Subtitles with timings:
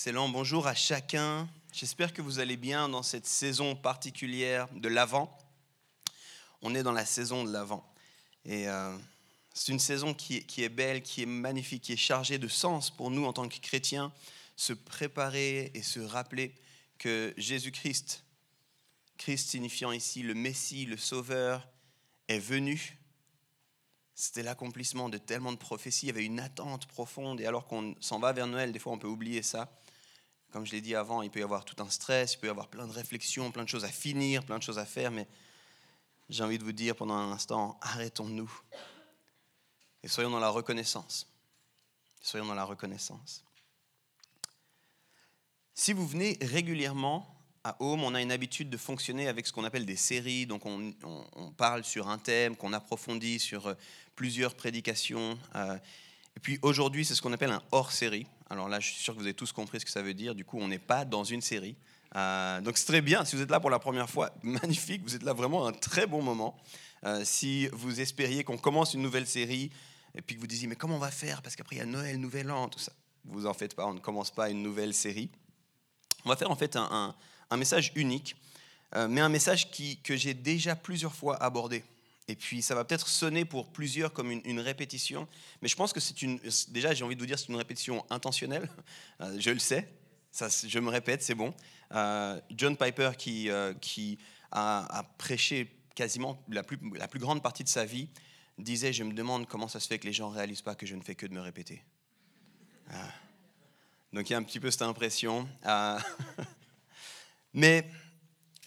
[0.00, 1.46] Excellent, bonjour à chacun.
[1.74, 5.30] J'espère que vous allez bien dans cette saison particulière de l'Avent.
[6.62, 7.84] On est dans la saison de l'Avent.
[8.46, 8.96] Et euh,
[9.52, 12.48] c'est une saison qui est, qui est belle, qui est magnifique, qui est chargée de
[12.48, 14.10] sens pour nous en tant que chrétiens.
[14.56, 16.54] Se préparer et se rappeler
[16.96, 18.24] que Jésus-Christ,
[19.18, 21.68] Christ signifiant ici le Messie, le Sauveur,
[22.28, 22.96] est venu.
[24.14, 27.94] C'était l'accomplissement de tellement de prophéties, il y avait une attente profonde, et alors qu'on
[28.00, 29.70] s'en va vers Noël, des fois on peut oublier ça.
[30.50, 32.50] Comme je l'ai dit avant, il peut y avoir tout un stress, il peut y
[32.50, 35.28] avoir plein de réflexions, plein de choses à finir, plein de choses à faire, mais
[36.28, 38.50] j'ai envie de vous dire pendant un instant, arrêtons-nous
[40.02, 41.26] et soyons dans la reconnaissance.
[42.20, 43.44] Soyons dans la reconnaissance.
[45.74, 47.26] Si vous venez régulièrement
[47.64, 50.46] à Home, on a une habitude de fonctionner avec ce qu'on appelle des séries.
[50.46, 53.74] Donc, on, parle sur un thème, qu'on approfondit sur euh,
[54.14, 55.38] plusieurs prédications.
[55.54, 55.78] euh,
[56.36, 58.26] et puis aujourd'hui, c'est ce qu'on appelle un hors-série.
[58.50, 60.34] Alors là, je suis sûr que vous avez tous compris ce que ça veut dire.
[60.34, 61.76] Du coup, on n'est pas dans une série.
[62.16, 63.24] Euh, donc c'est très bien.
[63.24, 65.02] Si vous êtes là pour la première fois, magnifique.
[65.04, 66.56] Vous êtes là vraiment à un très bon moment.
[67.04, 69.70] Euh, si vous espériez qu'on commence une nouvelle série
[70.14, 71.40] et puis que vous disiez mais comment on va faire?
[71.42, 72.92] Parce qu'après il y a Noël, Nouvel An, tout ça.
[73.24, 73.86] Vous en faites pas.
[73.86, 75.30] On ne commence pas une nouvelle série.
[76.24, 77.14] On va faire en fait un,
[77.56, 78.36] message unique,
[78.94, 81.82] euh, mais un message qui, que j'ai déjà plusieurs fois abordé.
[82.30, 85.26] Et puis ça va peut-être sonner pour plusieurs comme une, répétition,
[85.60, 86.38] mais je pense que c'est une.
[86.68, 88.68] Déjà, j'ai envie de vous dire, c'est une répétition intentionnelle.
[89.20, 89.86] Euh, je le sais,
[90.32, 91.52] je me répète, c'est bon.
[91.92, 93.74] Euh, John Piper, qui, euh,
[94.52, 98.08] a, prêché quasiment la plus, la plus grande partie de sa vie,
[98.56, 100.86] disait Je me demande comment ça se fait que les gens ne réalisent pas que
[100.86, 101.84] je ne fais que de me répéter.
[102.90, 103.08] Ah.
[104.12, 105.48] Donc il y a un petit peu cette impression.
[105.66, 105.98] Euh,
[107.54, 107.90] mais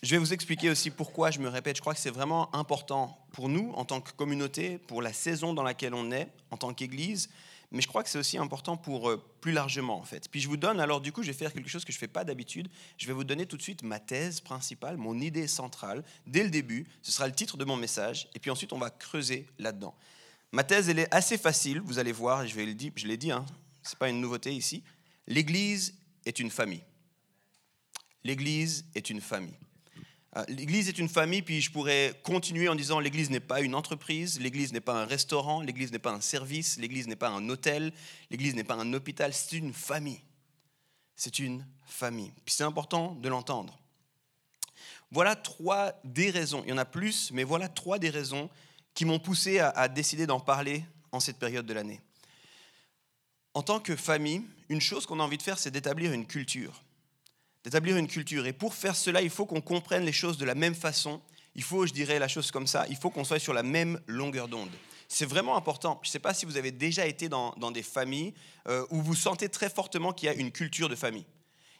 [0.04, 1.78] je vais vous expliquer aussi pourquoi je me répète.
[1.78, 5.54] Je crois que c'est vraiment important pour nous en tant que communauté, pour la saison
[5.54, 7.30] dans laquelle on est, en tant qu'Église.
[7.72, 10.28] Mais je crois que c'est aussi important pour euh, plus largement, en fait.
[10.30, 12.02] Puis je vous donne, alors du coup, je vais faire quelque chose que je ne
[12.02, 12.68] fais pas d'habitude.
[12.98, 16.50] Je vais vous donner tout de suite ma thèse principale, mon idée centrale, dès le
[16.50, 16.86] début.
[17.02, 18.28] Ce sera le titre de mon message.
[18.36, 19.96] Et puis ensuite, on va creuser là-dedans.
[20.52, 23.46] Ma thèse, elle est assez facile, vous allez voir, je, l'ai dit, hein,
[23.82, 24.84] ce n'est pas une nouveauté ici.
[25.28, 26.84] L'Église est une famille.
[28.26, 29.58] L'Église est une famille.
[30.36, 33.76] Euh, L'Église est une famille, puis je pourrais continuer en disant l'Église n'est pas une
[33.76, 37.50] entreprise, l'Église n'est pas un restaurant, l'Église n'est pas un service, l'Église n'est pas un
[37.50, 37.94] hôtel,
[38.32, 40.22] l'Église n'est pas un hôpital, c'est une famille.
[41.16, 42.32] C'est une famille.
[42.46, 43.80] Puis c'est important de l'entendre.
[45.12, 48.50] Voilà trois des raisons, il y en a plus, mais voilà trois des raisons
[48.96, 52.02] qui m'ont poussé à, à décider d'en parler en cette période de l'année.
[53.54, 56.84] En tant que famille, une chose qu'on a envie de faire, c'est d'établir une culture
[57.64, 58.46] d'établir une culture.
[58.46, 61.22] Et pour faire cela, il faut qu'on comprenne les choses de la même façon.
[61.56, 64.00] Il faut, je dirais la chose comme ça, il faut qu'on soit sur la même
[64.08, 64.72] longueur d'onde.
[65.08, 66.00] C'est vraiment important.
[66.02, 68.34] Je ne sais pas si vous avez déjà été dans, dans des familles
[68.68, 71.26] euh, où vous sentez très fortement qu'il y a une culture de famille.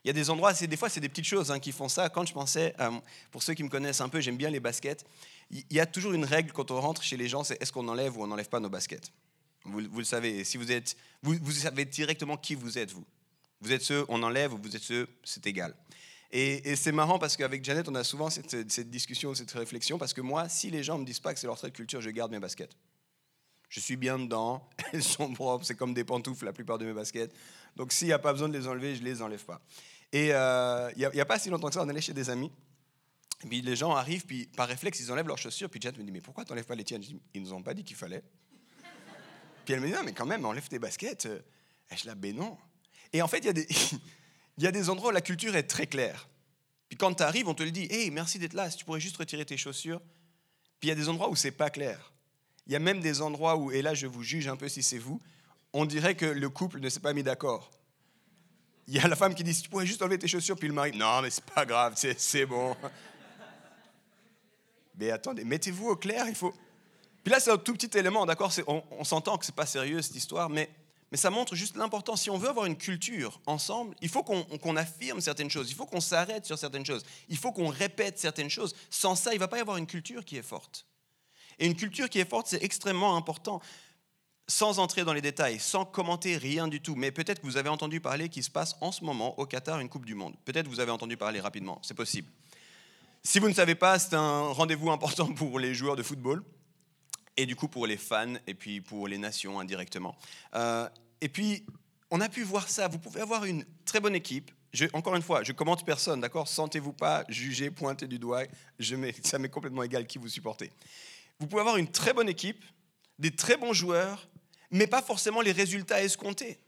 [0.04, 2.10] Il y a des endroits, des fois c'est des petites choses hein, qui font ça.
[2.10, 2.92] Quand je pensais, euh,
[3.32, 5.06] pour ceux qui me connaissent un peu, j'aime bien les baskets.
[5.50, 7.88] Il y a toujours une règle quand on rentre chez les gens, c'est est-ce qu'on
[7.88, 9.12] enlève ou on n'enlève pas nos baskets?
[9.64, 10.44] Vous, vous le savez.
[10.44, 13.06] Si vous êtes, vous, vous savez directement qui vous êtes vous.
[13.64, 15.74] Vous êtes ceux, on enlève, ou vous êtes ceux, c'est égal.
[16.32, 20.20] Et, c'est marrant parce qu'avec Janet, on a souvent cette, discussion, cette réflexion, parce que
[20.20, 22.10] moi, si les gens ne me disent pas que c'est leur trait de culture, je
[22.10, 22.76] garde mes baskets.
[23.70, 26.94] Je suis bien dedans, elles sont propres, c'est comme des pantoufles la plupart de mes
[26.94, 27.34] baskets.
[27.78, 29.62] Donc s'il n'y a pas besoin de les enlever, je ne les enlève pas.
[30.12, 32.52] Et euh, il n'y a, pas si longtemps que ça, on allait chez des amis.
[33.46, 35.70] Et puis les gens arrivent, puis par réflexe, ils enlèvent leurs chaussures.
[35.70, 37.02] Puis Janet me dit, mais pourquoi tu n'enlèves pas les tiennes?
[37.02, 38.24] Je dis, Ils nous ont pas dit qu'il fallait.
[39.64, 41.28] Puis elle me dit, non, mais quand même, enlève tes baskets.
[41.92, 42.58] Et je là, ben non.
[43.14, 43.40] Et en fait,
[44.58, 46.28] il y, a des- endroits où la culture est très claire.
[46.90, 49.00] Puis quand tu arrives, on te le dit, hey, merci d'être là, si tu pourrais
[49.00, 50.02] juste retirer tes chaussures.
[50.80, 52.12] Puis il y a des endroits où c'est pas clair.
[52.68, 54.84] Il y a même des endroits où, et là je vous juge un peu si
[54.84, 55.22] c'est vous,
[55.74, 57.72] on dirait que le couple ne s'est pas mis d'accord.
[58.88, 60.68] Il y a la femme qui dit, si tu pourrais juste enlever tes chaussures, puis
[60.68, 62.76] le mari, non, mais c'est pas grave, c'est bon.
[64.96, 66.54] Mais attendez, mettez-vous au clair, il faut.
[67.24, 70.04] Puis là, c'est un tout petit élément, d'accord On, on s'entend que c'est pas sérieux
[70.04, 70.70] cette histoire, mais,
[71.14, 72.24] mais ça montre juste l'importance.
[72.24, 75.86] Si on veut avoir une culture ensemble, il faut qu'on affirme certaines choses, il faut
[75.86, 78.74] qu'on s'arrête sur certaines choses, il faut qu'on répète certaines choses.
[78.90, 80.88] Sans ça, il ne va pas y avoir une culture qui est forte.
[81.60, 83.62] Et une culture qui est forte, c'est extrêmement important.
[84.48, 87.70] sans entrer dans les détails, sans commenter rien du tout, mais peut-être que vous avez
[87.70, 90.36] entendu parler qu'il se passe en ce moment au Qatar une Coupe du Monde.
[90.46, 92.28] Peut-être que vous avez entendu parler rapidement, c'est possible.
[93.22, 96.44] Si vous ne savez pas, c'est un rendez-vous important pour les joueurs de football
[97.38, 100.16] et du coup pour les fans et puis pour les nations indirectement.
[100.56, 100.90] Euh,
[101.24, 101.66] et puis,
[102.12, 102.90] on a pu voir ça.
[102.90, 104.52] Vous pouvez avoir une très bonne équipe.
[104.92, 106.50] Encore une fois, je commente personne, d'accord?
[106.50, 108.44] Sentez-vous pas juger, pointer du doigt.
[108.78, 110.74] Je ça m'est complètement égal qui vous supportez.
[111.40, 112.62] Vous pouvez avoir une très bonne équipe,
[113.20, 114.28] des très bons joueurs,
[114.70, 116.60] mais pas forcément les résultats escomptés.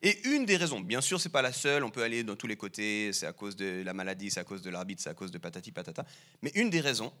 [0.00, 2.46] Et une des raisons, bien sûr, c'est pas la seule, on peut aller dans tous
[2.46, 5.14] les côtés, c'est à cause de la maladie, c'est à cause de l'arbitre, c'est à
[5.14, 6.06] cause de patati patata,
[6.40, 7.12] mais une des raisons,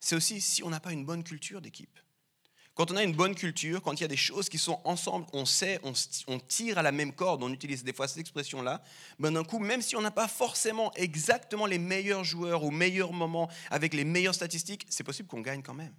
[0.00, 2.00] c'est aussi si on n'a pas une bonne culture d'équipe.
[2.80, 5.26] Quand on a une bonne culture, quand il y a des choses qui sont ensemble,
[5.34, 8.80] on sait, on, tire à la même corde, on utilise des fois cette expression-là,
[9.18, 13.12] ben d'un coup, même si on n'a pas forcément exactement les meilleurs joueurs au meilleur
[13.12, 15.92] moment, avec les meilleures statistiques, c'est possible qu'on gagne quand même.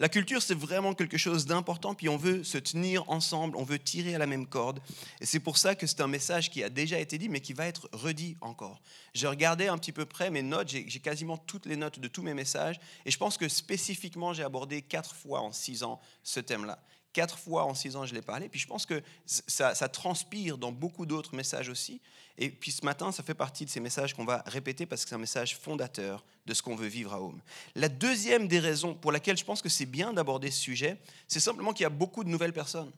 [0.00, 3.78] La culture, c'est vraiment quelque chose d'important, puis on veut se tenir ensemble, on veut
[3.78, 4.80] tirer à la même corde.
[5.20, 7.52] Et c'est pour ça que c'est un message qui a déjà été dit, mais qui
[7.52, 8.80] va être redit encore.
[9.14, 12.22] J'ai regardé un petit peu près mes notes, j'ai quasiment toutes les notes de tous
[12.22, 16.40] mes messages, et je pense que spécifiquement, j'ai abordé quatre fois en six ans ce
[16.40, 16.82] thème-là.
[17.12, 18.48] Quatre fois en six ans, je l'ai parlé.
[18.48, 22.00] Puis je pense que ça, ça transpire dans beaucoup d'autres messages aussi.
[22.38, 25.08] Et puis ce matin, ça fait partie de ces messages qu'on va répéter parce que
[25.08, 27.40] c'est un message fondateur de ce qu'on veut vivre à Home.
[27.74, 30.98] La deuxième des raisons pour laquelle je pense que c'est bien d'aborder ce sujet,
[31.28, 32.92] c'est simplement qu'il y a beaucoup de nouvelles personnes.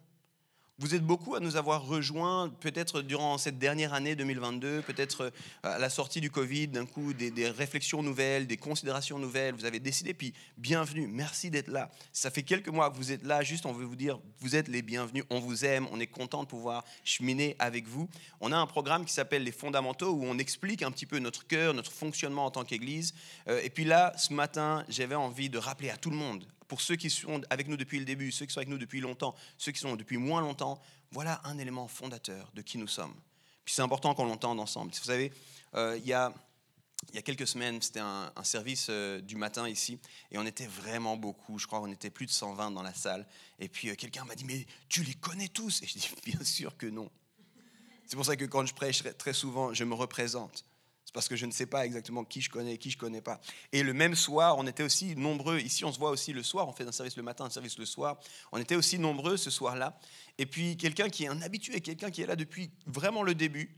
[0.80, 5.30] Vous êtes beaucoup à nous avoir rejoints, peut-être durant cette dernière année 2022, peut-être euh,
[5.62, 9.54] à la sortie du Covid, d'un coup, des, réflexions nouvelles, des considérations nouvelles.
[9.54, 11.92] Vous avez décidé, puis bienvenue, merci d'être là.
[12.12, 14.66] Ça fait quelques mois que vous êtes là, juste on veut vous dire, vous êtes
[14.66, 18.08] les bienvenus, on vous aime, on est content de pouvoir cheminer avec vous.
[18.40, 21.46] On a un programme qui s'appelle Les Fondamentaux, où on explique un petit peu notre
[21.46, 23.14] cœur, notre fonctionnement en tant qu'Église.
[23.46, 26.80] Euh, et puis là, ce matin, j'avais envie de rappeler à tout le monde, pour
[26.80, 29.34] ceux qui sont avec nous depuis le début, ceux qui sont avec nous depuis longtemps,
[29.58, 30.80] ceux qui sont depuis moins longtemps,
[31.10, 33.14] voilà un élément fondateur de qui nous sommes.
[33.64, 34.92] Puis c'est important qu'on l'entende ensemble.
[34.92, 35.32] Vous savez,
[35.74, 36.32] euh, il, y a,
[37.10, 39.98] il y a quelques semaines, c'était un, service euh, du matin ici,
[40.30, 43.26] et on était vraiment beaucoup, je crois qu'on était plus de 120 dans la salle.
[43.58, 45.82] Et puis euh, quelqu'un m'a dit, mais tu les connais tous?
[45.82, 47.10] Et je dis, bien sûr que non.
[48.06, 50.64] C'est pour ça que quand je prêche très souvent, je me représente
[51.14, 53.40] parce que je ne sais pas exactement qui je connais, qui je connais pas.
[53.72, 55.60] Et le même soir, on était aussi nombreux.
[55.60, 56.68] Ici, on se voit aussi le soir.
[56.68, 58.18] On fait un service le matin, un service le soir.
[58.50, 59.96] On était aussi nombreux ce soir-là.
[60.38, 63.70] Et puis, quelqu'un qui est un habitué, quelqu'un qui est là depuis vraiment le début,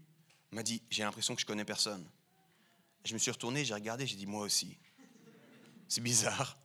[0.51, 2.09] m'a dit J'ai l'impression que je connais personne.
[3.05, 4.79] Je me suis retourné, j'ai regardé, j'ai dit Moi aussi.
[5.89, 6.57] C'est bizarre.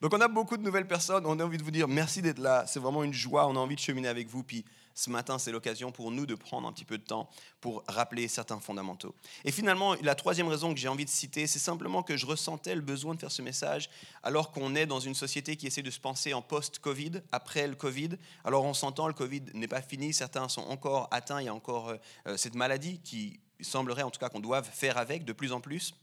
[0.00, 1.26] Donc, on a beaucoup de nouvelles personnes.
[1.26, 2.64] On a envie de vous dire merci d'être là.
[2.66, 3.46] C'est vraiment une joie.
[3.46, 4.42] On a envie de cheminer avec vous.
[4.42, 4.64] Puis,
[4.96, 7.28] ce matin, c'est l'occasion pour nous de prendre un petit peu de temps
[7.60, 9.14] pour rappeler certains fondamentaux.
[9.44, 12.74] Et finalement, la troisième raison que j'ai envie de citer, c'est simplement que je ressentais
[12.74, 13.90] le besoin de faire ce message
[14.22, 17.74] alors qu'on est dans une société qui essaie de se penser en post-Covid, après le
[17.74, 18.16] Covid.
[18.42, 21.54] Alors on s'entend, le Covid n'est pas fini, certains sont encore atteints, il y a
[21.54, 21.96] encore euh,
[22.26, 25.60] euh, cette maladie qui semblerait en tout cas qu'on doive faire avec de plus en
[25.60, 25.94] plus.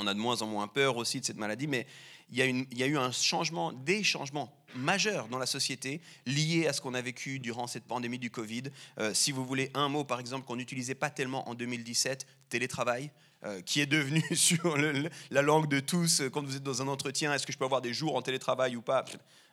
[0.00, 1.86] On a de moins en moins peur aussi de cette maladie, mais
[2.30, 6.80] il y, a eu un changement, des changements majeur dans la société lié à ce
[6.80, 8.64] qu'on a vécu durant cette pandémie du Covid.
[8.98, 13.10] Euh, si vous voulez un mot, par exemple, qu'on n'utilisait pas tellement en 2017, télétravail.
[13.44, 14.76] Euh, qui est devenu sur
[15.30, 17.64] la langue de tous euh, quand vous êtes dans un entretien, est-ce que je peux
[17.64, 19.04] avoir des jours en télétravail ou pas?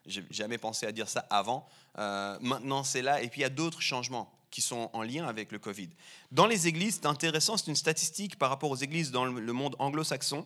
[0.08, 1.68] J'ai jamais pensé à dire ça avant.
[1.96, 3.22] maintenant, c'est là.
[3.22, 5.90] Et puis, il y a d'autres changements qui sont en lien avec le Covid.
[6.32, 9.76] Dans les églises, c'est intéressant, c'est une statistique par rapport aux églises dans le monde
[9.80, 10.46] anglo-saxon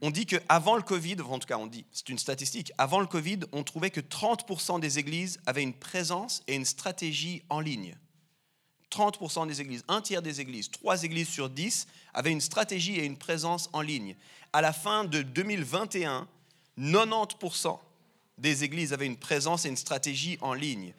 [0.00, 3.06] on dit qu'avant le Covid, en tout cas on dit, c'est une statistique, avant le
[3.06, 7.96] Covid, on trouvait que 30% des églises avaient une présence et une stratégie en ligne.
[8.92, 13.04] 30% des églises, un tiers des églises, trois églises sur 10 avaient une stratégie et
[13.04, 14.16] une présence en ligne.
[14.52, 16.26] À la fin de 2021,
[16.78, 17.78] 90%
[18.38, 20.94] des églises avaient une présence et une stratégie en ligne.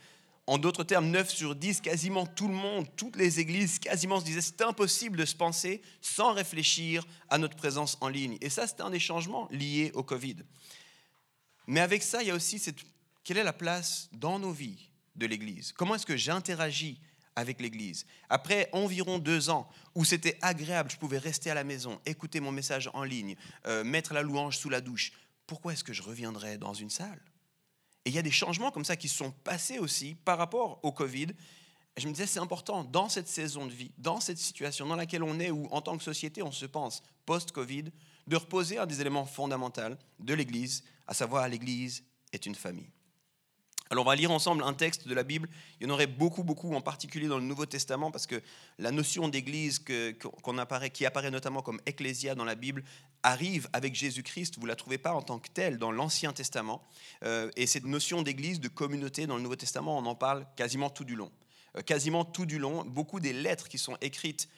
[0.49, 4.25] En d'autres termes, 9 sur 10, quasiment tout le monde, toutes les églises, quasiment se
[4.25, 8.35] disaient c'est impossible de se penser sans réfléchir à notre présence en ligne.
[8.41, 10.37] Et ça, c'était un des changements liés au Covid.
[11.67, 12.77] Mais avec ça, il y a aussi cette,
[13.23, 15.71] quelle est la place dans nos vies de l'Église?
[15.71, 16.99] Comment est-ce que j'interagis
[17.35, 18.07] avec l'Église?
[18.27, 22.51] Après environ deux ans où c'était agréable, je pouvais rester à la maison, écouter mon
[22.51, 23.35] message en ligne,
[23.67, 25.11] euh, mettre la louange sous la douche,
[25.45, 27.21] pourquoi est-ce que je reviendrais dans une salle?
[28.05, 30.91] Et il y a des changements comme ça qui sont passés aussi par rapport au
[30.91, 31.27] Covid.
[31.97, 35.23] je me disais, c'est important dans cette saison de vie, dans cette situation dans laquelle
[35.23, 37.85] on est, où en tant que société, on se pense post-Covid,
[38.27, 42.91] de reposer un des éléments fondamentaux de l'Église, à savoir l'Église est une famille.
[43.91, 45.49] Alors on va lire ensemble un texte de la Bible.
[45.79, 48.39] Il y en aurait beaucoup, beaucoup, en particulier dans le Nouveau Testament, parce que
[48.77, 49.83] la notion d'église
[50.41, 52.83] qu'on apparaît, qui apparaît notamment comme ecclésia dans la Bible
[53.23, 54.57] arrive avec Jésus-Christ.
[54.57, 56.83] Vous ne la trouvez pas en tant que telle dans l'Ancien Testament.
[57.23, 60.91] Euh, et cette notion d'église, de communauté dans le Nouveau Testament, on en parle quasiment
[60.91, 61.31] tout du long.
[61.75, 64.49] Euh, quasiment tout du long, beaucoup des lettres qui sont écrites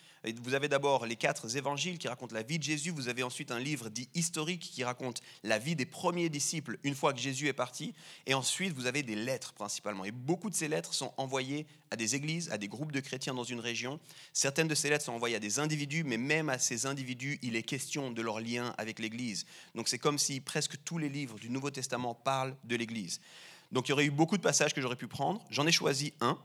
[0.44, 2.92] vous avez d'abord les quatre évangiles qui racontent la vie de Jésus.
[2.92, 6.94] Vous avez ensuite un livre dit historique qui raconte la vie des premiers disciples une
[6.94, 7.96] fois que Jésus est parti.
[8.28, 10.06] Et ensuite, vous avez des lettres principalement.
[10.06, 13.34] Et beaucoup de ces lettres sont envoyées à des églises, à des groupes de chrétiens
[13.34, 14.00] dans une région.
[14.32, 17.56] Certaines de ces lettres sont envoyées à des individus, mais même à ces individus, il
[17.56, 19.46] est question de leur lien avec l'Église.
[19.74, 23.20] Donc c'est comme si presque tous les livres du Nouveau Testament parlent de l'Église.
[23.72, 25.44] Donc il y aurait eu beaucoup de passages que j'aurais pu prendre.
[25.50, 26.38] J'en ai choisi un.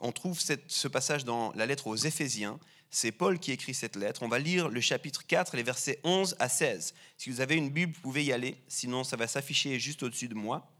[0.00, 2.58] On trouve ce passage dans la lettre aux Éphésiens.
[2.96, 4.22] C'est Paul qui écrit cette lettre.
[4.22, 6.94] On va lire le chapitre 4, les versets 11 à 16.
[7.18, 8.56] Si vous avez une Bible, vous pouvez y aller.
[8.68, 10.70] Sinon, ça va s'afficher juste au-dessus de moi.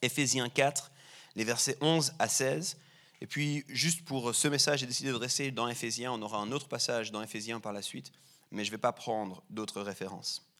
[0.00, 0.90] Éphésiens 4,
[1.34, 2.78] les versets 11 à 16.
[3.20, 6.10] Et puis, juste pour ce message, j'ai décidé de rester dans Éphésiens.
[6.10, 8.12] On aura un autre passage dans Éphésiens par la suite,
[8.50, 10.50] mais je ne vais pas prendre d'autres références.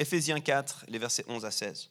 [0.00, 1.90] Éphésiens 4, les versets 11 à 16.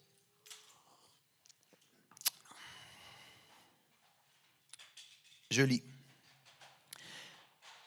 [5.50, 5.82] Je lis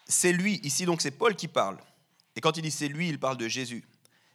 [0.07, 1.79] c'est lui, ici donc c'est Paul qui parle.
[2.37, 3.85] Et quand il dit c'est lui, il parle de Jésus.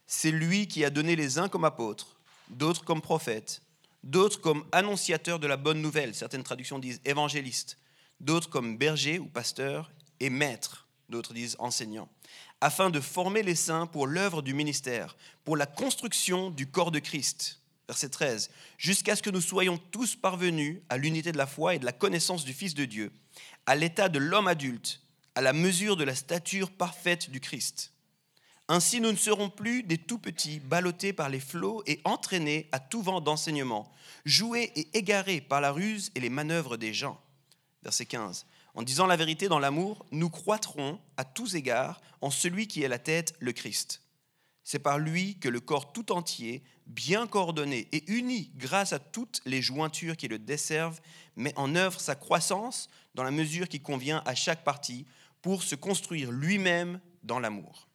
[0.06, 3.62] C'est lui qui a donné les uns comme apôtres, d'autres comme prophètes,
[4.02, 7.78] d'autres comme annonciateurs de la bonne nouvelle, certaines traductions disent évangélistes,
[8.20, 12.08] d'autres comme bergers ou pasteurs et maîtres, d'autres disent enseignants,
[12.60, 16.98] afin de former les saints pour l'œuvre du ministère, pour la construction du corps de
[16.98, 17.60] Christ.
[17.88, 21.78] Verset 13, jusqu'à ce que nous soyons tous parvenus à l'unité de la foi et
[21.78, 23.12] de la connaissance du Fils de Dieu,
[23.66, 25.01] à l'état de l'homme adulte
[25.34, 27.92] à la mesure de la stature parfaite du Christ.
[28.68, 32.78] Ainsi, nous ne serons plus des tout petits, ballottés par les flots et entraînés à
[32.78, 33.90] tout vent d'enseignement,
[34.24, 37.20] joués et égarés par la ruse et les manœuvres des gens.
[37.82, 38.46] Verset 15.
[38.74, 42.88] En disant la vérité dans l'amour, nous croîtrons à tous égards en celui qui est
[42.88, 44.00] la tête, le Christ.
[44.64, 49.42] C'est par lui que le corps tout entier, bien coordonné et uni grâce à toutes
[49.44, 51.00] les jointures qui le desservent,
[51.36, 55.04] met en œuvre sa croissance dans la mesure qui convient à chaque partie
[55.42, 57.88] pour se construire lui-même dans l'amour.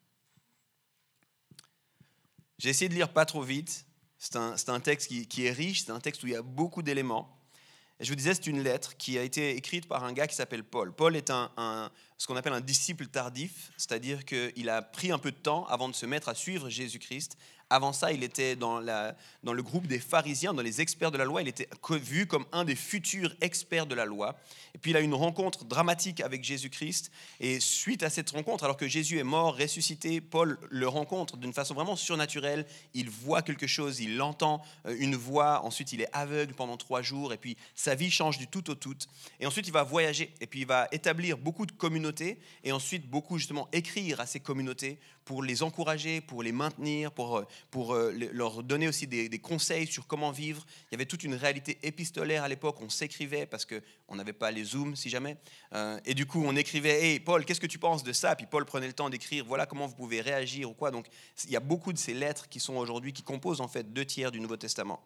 [2.59, 3.85] J'ai essayé de lire pas trop vite.
[4.17, 7.39] C'est un, texte qui, est riche, c'est un texte où il y a beaucoup d'éléments.
[7.99, 10.63] Je vous disais, c'est une lettre qui a été écrite par un gars qui s'appelle
[10.63, 10.93] Paul.
[10.93, 15.31] Paul est un, ce qu'on appelle un disciple tardif, c'est-à-dire qu'il a pris un peu
[15.31, 17.37] de temps avant de se mettre à suivre Jésus-Christ,
[17.69, 21.41] avant ça, il était dans, le groupe des pharisiens, dans les experts de la loi.
[21.41, 24.37] Il était vu comme un des futurs experts de la loi.
[24.73, 27.11] Et puis il a une rencontre dramatique avec Jésus-Christ.
[27.39, 31.53] Et suite à cette rencontre, alors que Jésus est mort, ressuscité, Paul le rencontre d'une
[31.53, 32.65] façon vraiment surnaturelle.
[32.93, 35.65] Il voit quelque chose, il entend euh, une voix.
[35.65, 37.33] Ensuite, il est aveugle pendant trois jours.
[37.33, 38.95] Et puis sa vie change du tout au tout.
[39.39, 40.33] Et ensuite, il va voyager.
[40.39, 42.39] Et puis il va établir beaucoup de communautés.
[42.63, 47.39] Et ensuite, beaucoup justement écrire à ces communautés pour les encourager, pour les maintenir, pour,
[47.39, 50.65] euh, pour euh, leur donner aussi des, conseils sur comment vivre.
[50.89, 54.51] Il y avait toute une réalité épistolaire à l'époque, on s'écrivait parce qu'on n'avait pas
[54.51, 55.37] les Zooms si jamais.
[55.73, 58.35] Euh, et du coup, on écrivait, hey Paul, qu'est-ce que tu penses de ça?
[58.35, 60.91] Puis Paul prenait le temps d'écrire, voilà comment vous pouvez réagir ou quoi.
[60.91, 61.07] Donc
[61.45, 64.05] il y a beaucoup de ces lettres qui sont aujourd'hui, qui composent en fait deux
[64.05, 65.01] tiers du Nouveau Testament.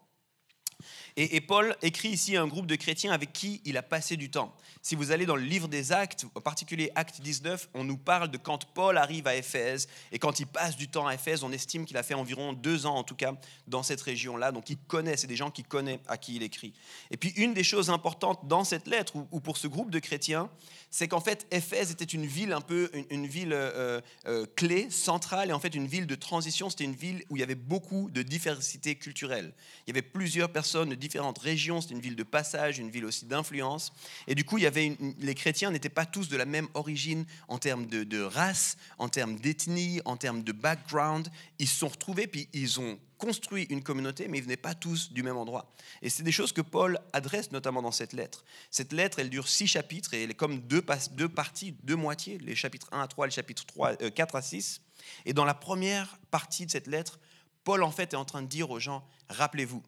[1.17, 4.55] Et, Paul écrit ici un groupe de chrétiens avec qui il a passé du temps.
[4.81, 8.29] Si vous allez dans le livre des Actes, en particulier Acte 19, on nous parle
[8.29, 9.87] de quand Paul arrive à Éphèse.
[10.11, 12.85] Et quand il passe du temps à Éphèse, on estime qu'il a fait environ deux
[12.85, 13.33] ans, en tout cas,
[13.67, 14.51] dans cette région-là.
[14.51, 16.73] Donc il connaît, c'est des gens qui connaissent à qui il écrit.
[17.09, 20.49] Et puis une des choses importantes dans cette lettre, ou pour ce groupe de chrétiens,
[20.91, 25.49] c'est qu'en fait, Éphèse était une ville un peu, une, ville euh, euh, clé, centrale,
[25.49, 26.69] et en fait une ville de transition.
[26.69, 29.53] C'était une ville où il y avait beaucoup de diversité culturelle.
[29.87, 31.81] Il y avait plusieurs personnes différentes régions.
[31.81, 33.91] C'était une ville de passage, une ville aussi d'influence.
[34.27, 37.25] Et du coup, il y avait les chrétiens n'étaient pas tous de la même origine
[37.49, 41.29] en termes de, race, en termes d'ethnie, en termes de background.
[41.59, 45.11] Ils se sont retrouvés, puis ils ont construit une communauté, mais ils venaient pas tous
[45.11, 45.71] du même endroit.
[46.01, 48.43] Et c'est des choses que Paul adresse notamment dans cette lettre.
[48.71, 52.55] Cette lettre, elle dure six chapitres et elle est comme deux, parties, deux moitiés, les
[52.55, 54.81] chapitres 1 à 3, les chapitres 3, 4 euh, à 6.
[55.25, 57.19] Et dans la première partie de cette lettre,
[57.63, 59.83] Paul en fait est en train de dire aux gens, rappelez-vous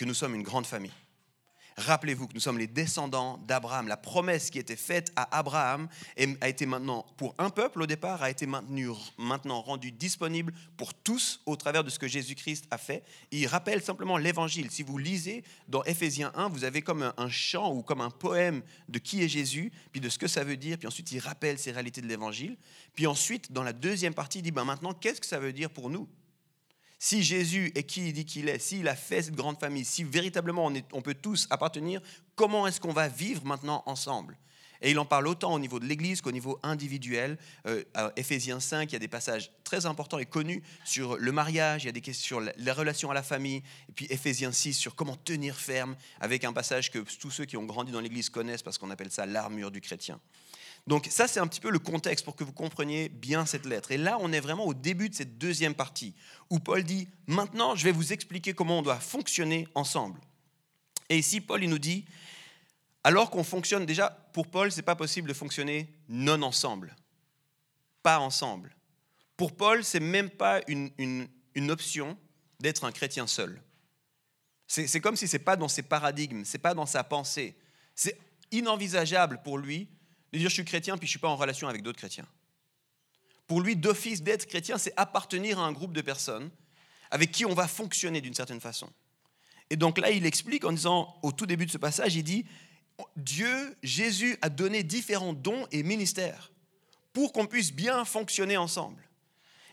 [0.00, 0.94] que nous sommes une grande famille.
[1.76, 3.86] Rappelez-vous que nous sommes les descendants d'Abraham.
[3.86, 5.88] La promesse qui était faite à Abraham
[6.40, 11.42] a été maintenant, pour un peuple au départ, a été maintenant rendue disponible pour tous
[11.44, 13.04] au travers de ce que Jésus-Christ a fait.
[13.30, 14.70] il rappelle simplement l'évangile.
[14.70, 18.62] Si vous lisez dans Éphésiens 1, vous avez comme un, chant ou comme un poème
[18.88, 21.58] de qui est Jésus, puis de ce que ça veut dire, puis ensuite il rappelle
[21.58, 22.56] ces réalités de l'évangile.
[22.94, 25.68] Puis ensuite, dans la deuxième partie, il dit ben maintenant, qu'est-ce que ça veut dire
[25.68, 26.08] pour nous?
[27.02, 30.04] Si Jésus est qui il dit qu'il est, s'il a fait cette grande famille, si
[30.04, 32.02] véritablement on, peut tous appartenir,
[32.36, 34.36] comment est-ce qu'on va vivre maintenant ensemble?
[34.82, 37.38] Et il en parle autant au niveau de l'Église qu'au niveau individuel.
[37.66, 41.32] Euh, à Éphésiens 5, il y a des passages très importants et connus sur le
[41.32, 44.52] mariage, il y a des questions sur les relations à la famille, et puis Éphésiens
[44.52, 48.00] 6 sur comment tenir ferme, avec un passage que tous ceux qui ont grandi dans
[48.00, 50.20] l'Église connaissent parce qu'on appelle ça l'armure du chrétien.
[50.86, 53.92] Donc ça, c'est un petit peu le contexte pour que vous compreniez bien cette lettre.
[53.92, 56.14] Et là, on est vraiment au début de cette deuxième partie,
[56.48, 60.20] où Paul dit, maintenant, je vais vous expliquer comment on doit fonctionner ensemble.
[61.08, 62.04] Et ici, Paul, il nous dit,
[63.04, 66.94] alors qu'on fonctionne déjà, pour Paul, ce n'est pas possible de fonctionner non ensemble,
[68.02, 68.74] pas ensemble.
[69.36, 72.18] Pour Paul, c'est même pas une, une, option
[72.58, 73.62] d'être un chrétien seul.
[74.66, 77.56] C'est comme si ce n'est pas dans ses paradigmes, ce n'est pas dans sa pensée.
[77.94, 78.18] C'est
[78.50, 79.88] inenvisageable pour lui
[80.32, 82.26] de dire je suis chrétien puis je ne suis pas en relation avec d'autres chrétiens.
[83.46, 86.50] Pour lui, d'office d'être chrétien, c'est appartenir à un groupe de personnes
[87.10, 88.88] avec qui on va fonctionner d'une certaine façon.
[89.70, 92.46] Et donc là, il explique en disant, au tout début de ce passage, il dit,
[93.16, 96.52] Dieu, Jésus a donné différents dons et ministères
[97.12, 99.02] pour qu'on puisse bien fonctionner ensemble.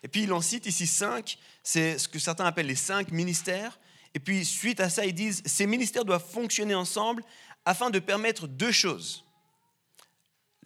[0.04, 3.80] Et puis il en cite ici cinq, c'est ce que certains appellent les cinq ministères.
[4.14, 7.24] Et puis suite à ça, ils disent, ces ministères doivent fonctionner ensemble
[7.66, 9.26] afin de permettre deux choses.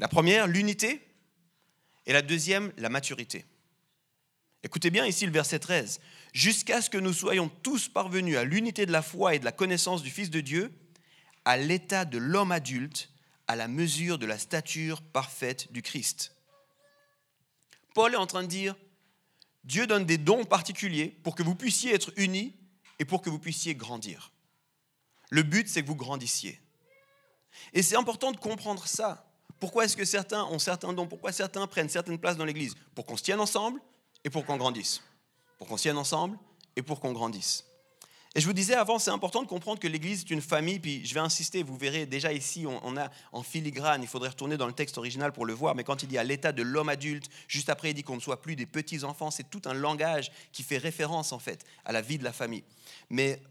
[0.02, 1.00] La première, l'unité,
[2.08, 3.46] et la deuxième, la maturité.
[4.64, 6.02] Écoutez bien ici le verset 13.
[6.34, 9.52] Jusqu'à ce que nous soyons tous parvenus à l'unité de la foi et de la
[9.52, 10.74] connaissance du Fils de Dieu,
[11.46, 13.12] à l'état de l'homme adulte,
[13.48, 16.36] à la mesure de la stature parfaite du Christ.
[17.94, 18.76] Paul est en train de dire,
[19.66, 22.56] Dieu donne des dons particuliers pour que vous puissiez être unis
[22.98, 24.32] et pour que vous puissiez grandir.
[25.30, 26.60] Le but, c'est que vous grandissiez.
[27.74, 29.31] Et c'est important de comprendre ça.
[29.62, 31.06] Pourquoi est-ce que certains ont certains dons?
[31.06, 32.74] Pourquoi certains prennent certaines places dans l'Église?
[32.96, 33.80] Pour qu'on se tienne ensemble
[34.24, 35.04] et pour qu'on grandisse.
[35.60, 36.36] Pour qu'on se tienne ensemble
[36.76, 37.64] et pour qu'on grandisse.
[38.34, 41.06] Et je vous disais avant, c'est important de comprendre que l'Église est une famille, puis
[41.06, 44.68] je vais insister, vous verrez déjà ici, on, a en filigrane, il faudrait retourner dans
[44.68, 47.30] le texte original pour le voir, mais quand il dit à l'état de l'homme adulte,
[47.48, 50.64] juste après il dit qu'on ne soit plus des petits-enfants, c'est tout un langage qui
[50.64, 52.64] fait référence en fait à la vie de la famille.
[53.10, 53.42] Mais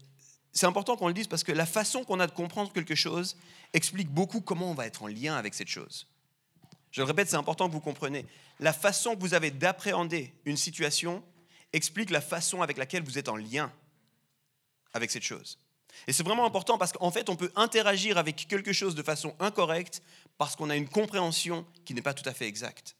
[0.53, 3.37] c'est important qu'on le dise parce que la façon qu'on a de comprendre quelque chose
[3.73, 6.07] explique beaucoup comment on va être en lien avec cette chose.
[6.91, 8.25] Je le répète, c'est important que vous compreniez.
[8.59, 11.23] La façon que vous avez d'appréhender une situation
[11.73, 13.71] explique la façon avec laquelle vous êtes en lien
[14.93, 15.57] avec cette chose.
[16.07, 19.35] Et c'est vraiment important parce qu'en fait, on peut interagir avec quelque chose de façon
[19.39, 20.01] incorrecte
[20.37, 22.95] parce qu'on a une compréhension qui n'est pas tout à fait exacte.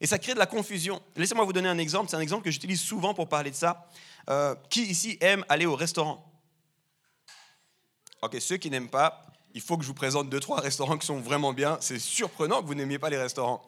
[0.00, 1.02] Et ça crée de la confusion.
[1.16, 2.08] Laissez-moi vous donner un exemple.
[2.10, 3.88] C'est un exemple que j'utilise souvent pour parler de ça.
[4.30, 6.24] Euh, qui ici aime aller au restaurant?
[8.22, 11.06] Ok, ceux qui n'aiment pas, il faut que je vous présente deux, trois restaurants qui
[11.06, 11.78] sont vraiment bien.
[11.80, 13.62] C'est surprenant que vous n'aimiez pas les restaurants.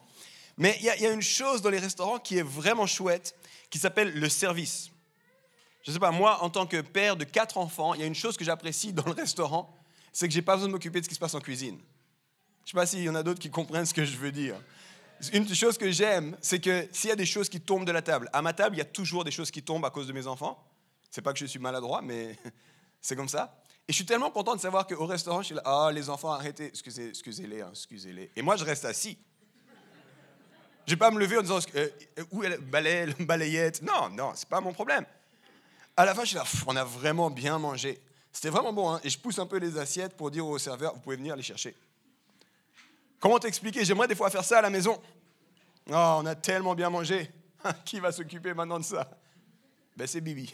[0.56, 3.34] Mais il y, y, a une chose dans les restaurants qui est vraiment chouette,
[3.70, 4.90] qui s'appelle le service.
[5.82, 8.06] Je ne sais pas, moi, en tant que père de quatre enfants, il y a
[8.06, 9.74] une chose que j'apprécie dans le restaurant,
[10.12, 11.78] c'est que je n'ai pas besoin de m'occuper de ce qui se passe en cuisine.
[11.78, 14.32] Je ne sais pas s'il y en a d'autres qui comprennent ce que je veux
[14.32, 14.56] dire.
[15.32, 18.02] Une chose que j'aime, c'est que s'il y a des choses qui tombent de la
[18.02, 20.12] table, à ma table, il y a toujours des choses qui tombent à cause de
[20.12, 20.62] mes enfants.
[21.10, 22.38] C'est pas que je suis maladroit, mais
[23.00, 23.62] c'est comme ça.
[23.88, 26.30] Et je suis tellement content de savoir qu'au restaurant, je suis là, ah, les enfants,
[26.30, 28.30] arrêtez, excusez, excusez-les, hein, excusez-les.
[28.36, 29.18] Et moi, je reste assis.
[30.86, 31.88] Je ne vais pas me lever en disant, euh,
[32.30, 33.82] où est la balayette?
[33.82, 35.04] Non, non, c'est pas mon problème.
[35.96, 38.00] À la fin, je suis là, on a vraiment bien mangé.
[38.32, 38.90] C'était vraiment bon.
[38.90, 39.00] Hein.
[39.04, 41.42] et je pousse un peu les assiettes pour dire au serveur, vous pouvez venir les
[41.42, 41.74] chercher.
[43.20, 43.84] Comment t'expliquer?
[43.84, 45.00] J'aimerais des fois faire ça à la maison.
[45.90, 47.30] Oh, on a tellement bien mangé.
[47.84, 49.08] Qui va s'occuper maintenant de ça?
[49.96, 50.52] Ben, c'est Bibi.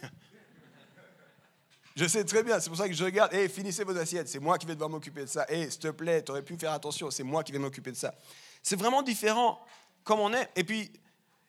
[1.95, 3.33] Je sais très bien, c'est pour ça que je regarde.
[3.33, 5.47] Hé, finissez vos assiettes, c'est moi qui vais devoir m'occuper de ça.
[5.49, 7.97] Hé, s'il te plaît, tu aurais pu faire attention, c'est moi qui vais m'occuper de
[7.97, 8.15] ça.
[8.63, 9.65] C'est vraiment différent
[10.05, 10.51] comme on est.
[10.57, 10.93] Et puis,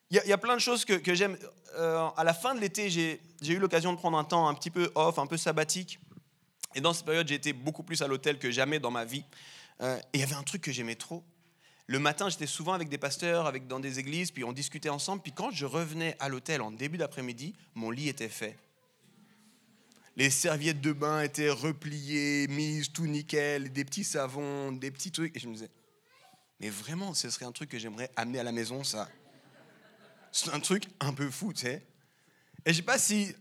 [0.10, 1.38] il y, a plein de choses que, j'aime.
[1.76, 4.70] Euh, à la fin de l'été, j'ai eu l'occasion de prendre un temps un petit
[4.70, 6.00] peu off, un peu sabbatique.
[6.76, 9.26] Et dans cette période, j'ai été beaucoup plus à l'hôtel que jamais dans ma vie.
[9.82, 11.24] Euh, et il y avait un truc que j'aimais trop.
[11.88, 15.22] Le matin, j'étais souvent avec des pasteurs, avec, dans des églises, puis on discutait ensemble.
[15.22, 18.58] Puis quand je revenais à l'hôtel en début d'après-midi, mon lit était fait.
[20.18, 25.36] Les serviettes de bain étaient repliées, mises tout nickel, des petits savons, des petits trucs.
[25.38, 25.70] Et je me disais,
[26.60, 29.08] mais vraiment, ce serait un truc que j'aimerais amener à la maison, ça.
[30.32, 31.86] C'est un truc un peu fou, tu sais.
[32.66, 33.34] Et je sais pas si.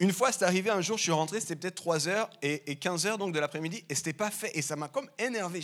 [0.00, 3.34] Une fois, c'est arrivé un jour, je suis rentré, c'était peut-être 3h et, 15h donc
[3.34, 4.56] de l'après-midi, et c'était pas fait.
[4.56, 5.60] Et ça m'a comme énervé.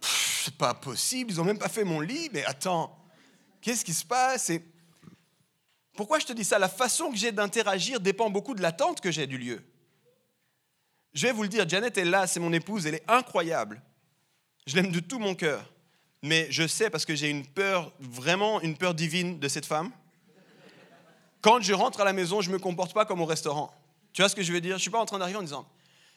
[0.00, 2.98] C'est pas possible, ils ont même pas fait mon lit, mais attends,
[3.62, 4.50] qu'est-ce qui se passe?
[4.50, 4.62] Et
[5.96, 6.58] Pourquoi je te dis ça?
[6.58, 9.62] La façon que j'ai d'interagir dépend beaucoup de l'attente que j'ai du lieu.
[11.14, 13.80] Je vais vous le dire, Janet est là, c'est mon épouse, elle est incroyable.
[14.66, 15.70] Je l'aime de tout mon cœur
[16.24, 19.90] mais je sais parce que j'ai une peur, vraiment une peur divine de cette femme.
[21.44, 23.70] Quand je rentre à la maison, je ne me comporte pas comme au restaurant.
[24.14, 24.70] Tu vois ce que je veux dire?
[24.70, 25.68] Je ne suis pas en train d'arriver en disant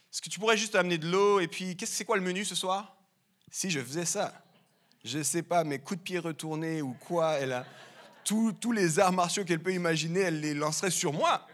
[0.09, 2.23] Est-ce que tu pourrais juste amener de l'eau et puis qu'est-ce que c'est quoi le
[2.23, 2.95] menu ce soir?
[3.51, 4.33] Si je faisais ça,
[5.03, 7.65] je ne sais pas, mes coups de pied retournés ou quoi, elle a
[8.23, 11.45] tous, les arts martiaux qu'elle peut imaginer, elle les lancerait sur moi.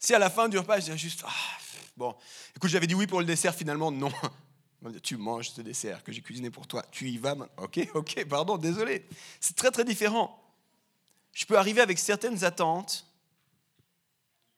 [0.00, 1.30] Si à la fin du repas, je dirais juste, ah,
[1.96, 2.16] bon,
[2.56, 4.10] écoute, j'avais dit oui pour le dessert, finalement, non.
[5.04, 6.84] Tu manges ce dessert que j'ai cuisiné pour toi.
[6.90, 7.64] Tu y vas maintenant.
[7.64, 9.06] Ok, ok, pardon, désolé.
[9.40, 10.47] C'est très, très différent.
[11.38, 13.06] Je peux arriver avec certaines attentes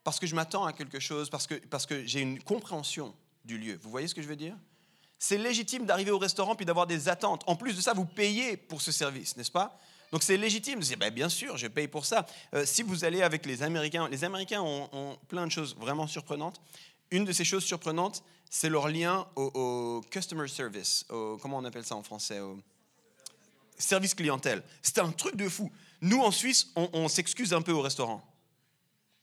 [0.03, 3.15] parce que je m'attends à quelque chose, parce que, parce que j'ai une compréhension
[3.45, 3.79] du lieu.
[3.83, 4.57] Vous voyez ce que je veux dire?
[5.19, 7.43] C'est légitime d'arriver au restaurant puis d'avoir des attentes.
[7.47, 9.79] En plus de ça, vous payez pour ce service, n'est-ce pas?
[10.11, 10.83] Donc c'est légitime.
[10.83, 12.25] Je ben, bien sûr, je paye pour ça.
[12.55, 16.63] Euh, si vous allez avec les Américains, les Américains ont, plein de choses vraiment surprenantes.
[17.11, 21.05] Une de ces choses surprenantes, c'est leur lien au, customer service.
[21.11, 22.59] comment on appelle ça en français au
[23.77, 24.63] Service clientèle.
[24.83, 25.71] C'est un truc de fou.
[26.01, 28.31] Nous, en Suisse, on s'excuse un peu au restaurant.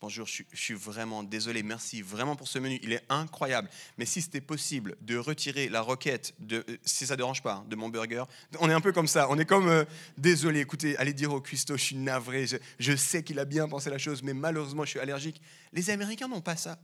[0.00, 3.68] Bonjour, je, suis vraiment désolé, merci vraiment pour ce menu, il est incroyable.
[3.96, 7.64] Mais si c'était possible de retirer la roquette, de, euh, si ça ne dérange pas,
[7.68, 8.22] de mon burger,
[8.60, 9.84] on est un peu comme ça, on est comme, euh,
[10.16, 12.46] désolé, écoutez, allez dire au cuistot, je suis navré,
[12.78, 15.42] je, sais qu'il a bien pensé la chose, mais malheureusement, je suis allergique.
[15.72, 16.78] Les Américains n'ont pas ça.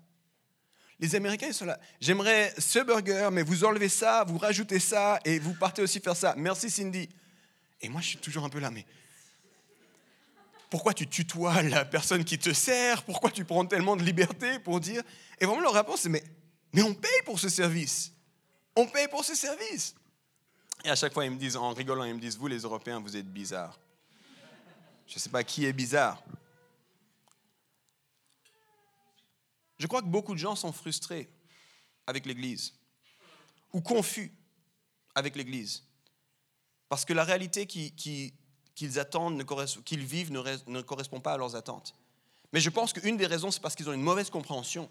[0.99, 1.79] Les Américains, ils sont là.
[2.01, 6.17] J'aimerais ce burger, mais vous enlevez ça, vous rajoutez ça, et vous partez aussi faire
[6.17, 6.35] ça.
[6.37, 7.09] Merci Cindy.
[7.81, 8.73] Et moi, je suis toujours un peu là,
[10.75, 13.05] pourquoi tu tutoies la personne qui te sert?
[13.05, 15.05] Pourquoi tu prends tellement de liberté pour dire?
[15.39, 16.25] Et vraiment, leur réponse, c'est mais,
[16.73, 18.13] mais on paye pour ce service.
[18.75, 19.95] On paye pour ce service.
[20.85, 22.99] Et à chaque fois, ils me disent, en rigolant, ils me disent, vous les Européens,
[22.99, 23.79] vous êtes bizarres.
[25.07, 26.21] Je ne sais pas qui est bizarre.
[29.79, 31.31] Je crois que beaucoup de gens sont frustrés
[32.05, 32.75] avec l'Église
[33.73, 34.33] ou confus
[35.15, 35.85] avec l'Église.
[36.89, 38.35] Parce que la réalité qui, qui,
[38.75, 39.43] qu'ils attendent,
[39.85, 41.95] qu'ils vivent ne, correspond pas à leurs attentes.
[42.53, 44.89] Mais je pense qu'une des raisons, c'est parce qu'ils ont une mauvaise compréhension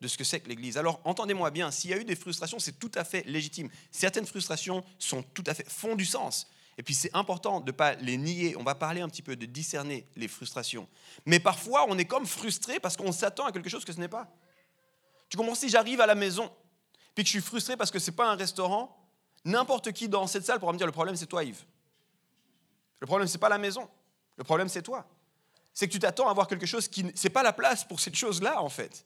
[0.00, 0.78] de ce que c'est que l'Église.
[0.78, 3.68] Alors, entendez-moi bien, s'il y a eu des frustrations, c'est tout à fait légitime.
[3.90, 6.48] Certaines frustrations sont tout à fait, font du sens.
[6.78, 8.56] Et puis, c'est important de ne pas les nier.
[8.56, 10.88] On va parler un petit peu de discerner les frustrations.
[11.26, 14.08] Mais parfois, on est comme frustré parce qu'on s'attend à quelque chose que ce n'est
[14.08, 14.34] pas.
[15.28, 16.50] Tu comprends Si j'arrive à la maison,
[17.14, 18.96] puis que je suis frustré parce que ce n'est pas un restaurant,
[19.44, 21.64] n'importe qui dans cette salle pourra me dire le problème, c'est toi, Yves.
[23.02, 23.88] Le problème, ce n'est pas la maison.
[24.36, 25.04] Le problème, c'est toi.
[25.74, 27.02] C'est que tu t'attends à avoir quelque chose qui.
[27.02, 29.04] N'est pas la place pour cette chose-là, en fait.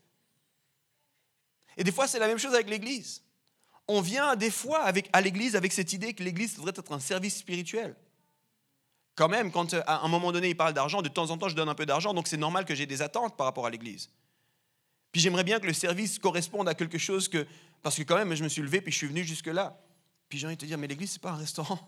[1.79, 3.23] Et des fois, c'est la même chose avec l'Église.
[3.89, 7.39] On vient des fois à l'Église avec cette idée que l'Église devrait être un service
[7.39, 7.97] spirituel.
[9.15, 11.57] Quand même, quand à un moment donné, il parle d'argent, de temps en temps, je
[11.57, 14.11] donne un peu d'argent, donc c'est normal que j'ai des attentes par rapport à l'Église.
[15.11, 17.47] Puis j'aimerais bien que le service corresponde à quelque chose que.
[17.83, 19.81] Parce que quand même, je me suis levé, puis je suis venu jusque-là.
[20.29, 21.79] Puis j'ai envie de te dire, mais l'Église, ce n'est pas un restaurant.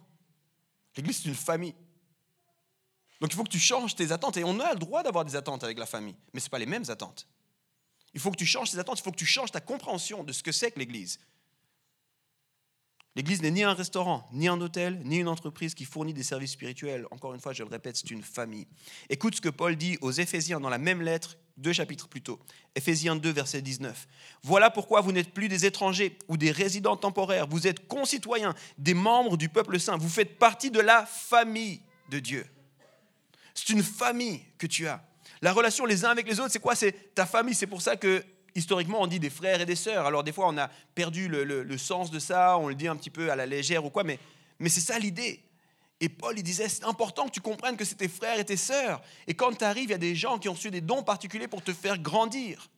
[0.96, 1.74] L'Église, c'est une famille.
[3.20, 4.36] Donc il faut que tu changes tes attentes.
[4.36, 6.58] Et on a le droit d'avoir des attentes avec la famille, mais ce n'est pas
[6.58, 7.26] les mêmes attentes.
[8.14, 10.32] Il faut que tu changes tes attentes, il faut que tu changes ta compréhension de
[10.32, 11.18] ce que c'est que l'Église.
[13.16, 16.52] L'Église n'est ni un restaurant, ni un hôtel, ni une entreprise qui fournit des services
[16.52, 17.04] spirituels.
[17.10, 18.68] Encore une fois, je le répète, c'est une famille.
[19.08, 22.38] Écoute ce que Paul dit aux Éphésiens dans la même lettre, deux chapitres plus tôt.
[22.76, 24.06] Éphésiens 2, verset 19.
[24.44, 27.48] Voilà pourquoi vous n'êtes plus des étrangers ou des résidents temporaires.
[27.48, 29.96] Vous êtes concitoyens, des membres du peuple saint.
[29.96, 32.46] Vous faites partie de la famille de Dieu.
[33.58, 35.02] C'est une famille que tu as.
[35.42, 36.76] La relation les uns avec les autres, c'est quoi?
[36.76, 37.54] C'est ta famille.
[37.54, 40.06] C'est pour ça que historiquement, on dit des frères et des sœurs.
[40.06, 43.10] Alors des fois, on a perdu le, sens de ça, on le dit un petit
[43.10, 44.18] peu à la légère ou quoi, mais,
[44.60, 45.42] mais c'est ça l'idée.
[46.00, 48.56] Et Paul, il disait, c'est important que tu comprennes que c'est tes frères et tes
[48.56, 49.02] sœurs.
[49.26, 51.48] Et quand tu arrives, il y a des gens qui ont reçu des dons particuliers
[51.48, 52.70] pour te faire grandir.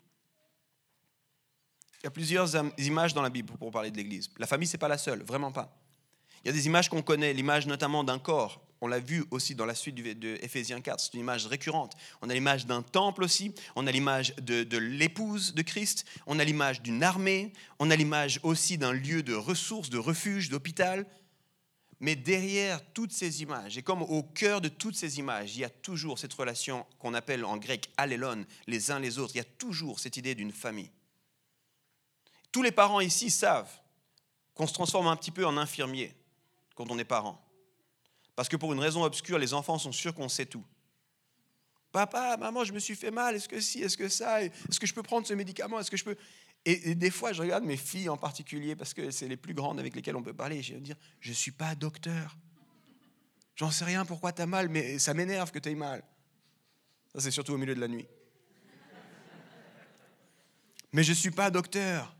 [2.03, 4.31] Il y a plusieurs images dans la Bible pour parler de l'Église.
[4.39, 5.77] La famille, ce n'est pas la seule, vraiment pas.
[6.43, 9.55] Il y a des images qu'on connaît, l'image notamment d'un corps on l'a vu aussi
[9.55, 11.95] dans la suite de Ephésiens 4, c'est une image récurrente.
[12.23, 16.45] On a l'image d'un temple aussi, on a l'image de, l'épouse de Christ, on a
[16.45, 21.07] l'image d'une armée, on a l'image aussi d'un lieu de ressources, de refuge, d'hôpital.
[22.03, 25.65] Mais derrière toutes ces images, et comme au cœur de toutes ces images, il y
[25.65, 29.43] a toujours cette relation qu'on appelle en grec allélon, les uns les autres, il y
[29.43, 30.91] a toujours cette idée d'une famille.
[32.51, 33.71] Tous les parents ici savent
[34.55, 36.15] qu'on se transforme un petit peu en infirmier
[36.75, 37.39] quand on est parent.
[38.41, 40.65] Parce que pour une raison obscure, les enfants sont sûrs qu'on sait tout.
[41.93, 44.87] Papa, maman, je me suis fait mal, est-ce que si, est-ce que ça, est-ce que
[44.87, 46.17] je peux prendre ce médicament, est-ce que je peux...
[46.65, 49.79] Et, des fois, je regarde mes filles en particulier, parce que c'est les plus grandes
[49.79, 52.39] avec lesquelles on peut parler, et je vais dire, je ne suis pas docteur.
[53.57, 56.03] J'en sais rien pourquoi tu as mal, mais ça m'énerve que tu aies mal.
[57.13, 58.09] Ça, c'est surtout au milieu de la nuit.
[60.93, 62.17] Mais je ne suis pas docteur.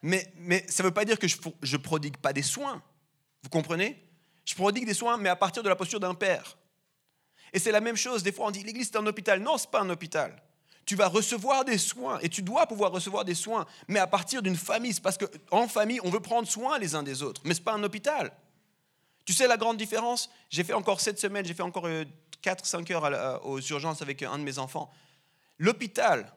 [0.00, 2.82] Mais, mais ça ne veut pas dire que je ne prodigue pas des soins.
[3.42, 4.00] Vous comprenez?
[4.44, 6.56] Je prodigue des soins, mais à partir de la posture d'un père.
[7.52, 9.40] Et c'est la même chose, des fois on dit l'église c'est un hôpital.
[9.40, 10.42] Non, ce n'est pas un hôpital.
[10.84, 14.42] Tu vas recevoir des soins et tu dois pouvoir recevoir des soins, mais à partir
[14.42, 14.92] d'une famille.
[14.92, 17.64] C'est parce qu'en famille, on veut prendre soin les uns des autres, mais ce n'est
[17.64, 18.32] pas un hôpital.
[19.24, 20.30] Tu sais la grande différence?
[20.50, 21.88] J'ai fait encore cette semaine, j'ai fait encore
[22.42, 24.90] 4-5 euh, heures aux urgences avec un de mes enfants.
[25.58, 26.30] L'hôpital,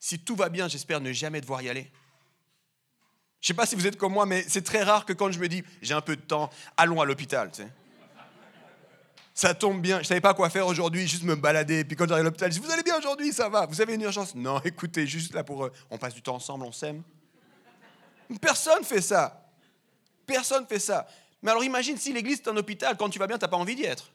[0.00, 1.92] si tout va bien, j'espère ne jamais devoir y aller.
[3.42, 5.32] Je ne sais pas si vous êtes comme moi, mais c'est très rare que quand
[5.32, 7.50] je me dis j'ai un peu de temps, allons à l'hôpital.
[9.34, 11.84] Ça tombe bien, je ne savais pas quoi faire aujourd'hui, juste me balader.
[11.84, 13.94] Puis quand j'arrive à l'hôpital, je dis Vous allez bien aujourd'hui, ça va, vous avez
[13.94, 14.36] une urgence?
[14.36, 15.64] Non, écoutez, juste là pour.
[15.64, 17.02] Euh, on passe du temps ensemble, on s'aime.
[18.40, 19.44] Personne fait ça.
[20.24, 21.08] Personne fait ça.
[21.42, 23.56] Mais alors imagine si l'église est un hôpital, quand tu vas bien, tu n'as pas
[23.56, 24.12] envie d'y être.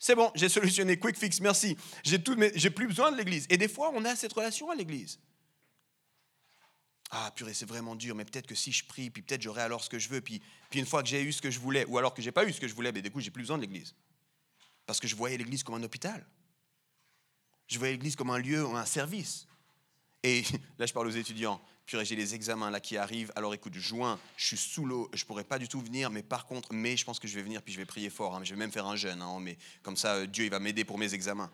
[0.00, 1.76] C'est bon, j'ai solutionné, quick fix, merci.
[2.02, 2.18] J'ai,
[2.56, 3.46] j'ai plus besoin de l'église.
[3.50, 5.20] Et des fois, on a cette relation à l'église.
[7.10, 9.82] Ah purée, c'est vraiment dur, mais peut-être que si je prie, puis peut-être j'aurai alors
[9.82, 11.86] ce que je veux, puis, puis une fois que j'ai eu ce que je voulais,
[11.86, 13.42] ou alors que j'ai pas eu ce que je voulais, mais du coup, j'ai plus
[13.42, 13.94] besoin de l'église.
[14.84, 16.26] Parce que je voyais l'église comme un hôpital.
[17.66, 19.46] Je voyais l'église comme un lieu, un service.
[20.22, 20.42] Et
[20.78, 21.60] là, je parle aux étudiants.
[21.86, 23.32] Purée, j'ai les examens là qui arrivent.
[23.34, 26.44] Alors écoute, juin, je suis sous l'eau, je pourrais pas du tout venir, mais par
[26.44, 28.36] contre, mais je pense que je vais venir, puis je vais prier fort.
[28.36, 28.44] Hein.
[28.44, 30.84] je vais même faire un jeûne, hein, mais comme ça, euh, Dieu, il va m'aider
[30.84, 31.50] pour mes examens.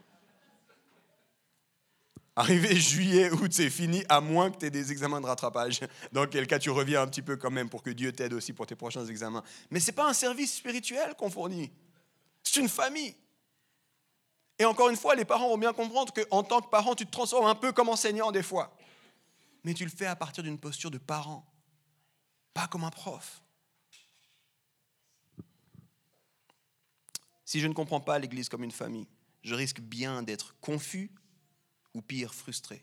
[2.37, 5.81] Arrivé juillet, août, c'est fini, à moins que tu aies des examens de rattrapage.
[6.13, 8.53] Dans quel cas, tu reviens un petit peu quand même pour que Dieu t'aide aussi
[8.53, 9.43] pour tes prochains examens.
[9.71, 11.71] Mais ce n'est pas un service spirituel qu'on fournit.
[12.43, 13.15] C'est une famille.
[14.59, 17.11] Et encore une fois, les parents vont bien comprendre qu'en tant que parent, tu te
[17.11, 18.77] transformes un peu comme enseignant des fois
[19.65, 21.45] mais tu le fais à partir d'une posture de parent,
[22.53, 23.43] pas comme un prof.
[27.47, 29.09] Si je ne comprends pas l'Église comme une famille,
[29.43, 31.11] je risque bien d'être confus
[31.95, 32.83] ou pire, frustré.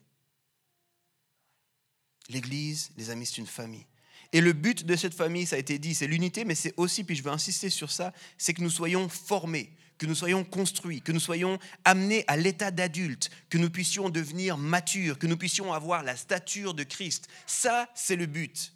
[2.29, 3.85] L'Église, les amis, c'est une famille.
[4.33, 7.03] Et le but de cette famille, ça a été dit, c'est l'unité, mais c'est aussi,
[7.03, 11.01] puis je veux insister sur ça, c'est que nous soyons formés, que nous soyons construits,
[11.01, 15.73] que nous soyons amenés à l'état d'adulte, que nous puissions devenir matures, que nous puissions
[15.73, 17.27] avoir la stature de Christ.
[17.45, 18.73] Ça, c'est le but.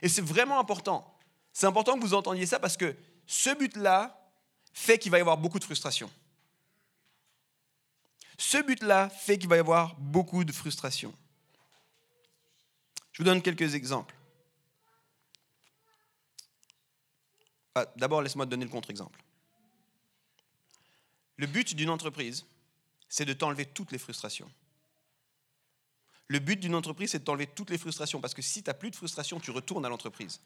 [0.00, 1.14] Et c'est vraiment important.
[1.52, 4.20] C'est important que vous entendiez ça parce que ce but-là
[4.72, 6.10] fait qu'il va y avoir beaucoup de frustration.
[8.38, 11.14] Ce but-là fait qu'il va y avoir beaucoup de frustration.
[13.12, 14.14] Je vous donne quelques exemples.
[17.74, 19.22] Ah, d'abord, laisse-moi te donner le contre-exemple.
[21.36, 22.44] Le but d'une entreprise,
[23.08, 24.50] c'est de t'enlever toutes les frustrations.
[26.28, 28.74] Le but d'une entreprise, c'est de t'enlever toutes les frustrations, parce que si tu n'as
[28.74, 30.40] plus de frustration, tu retournes à l'entreprise.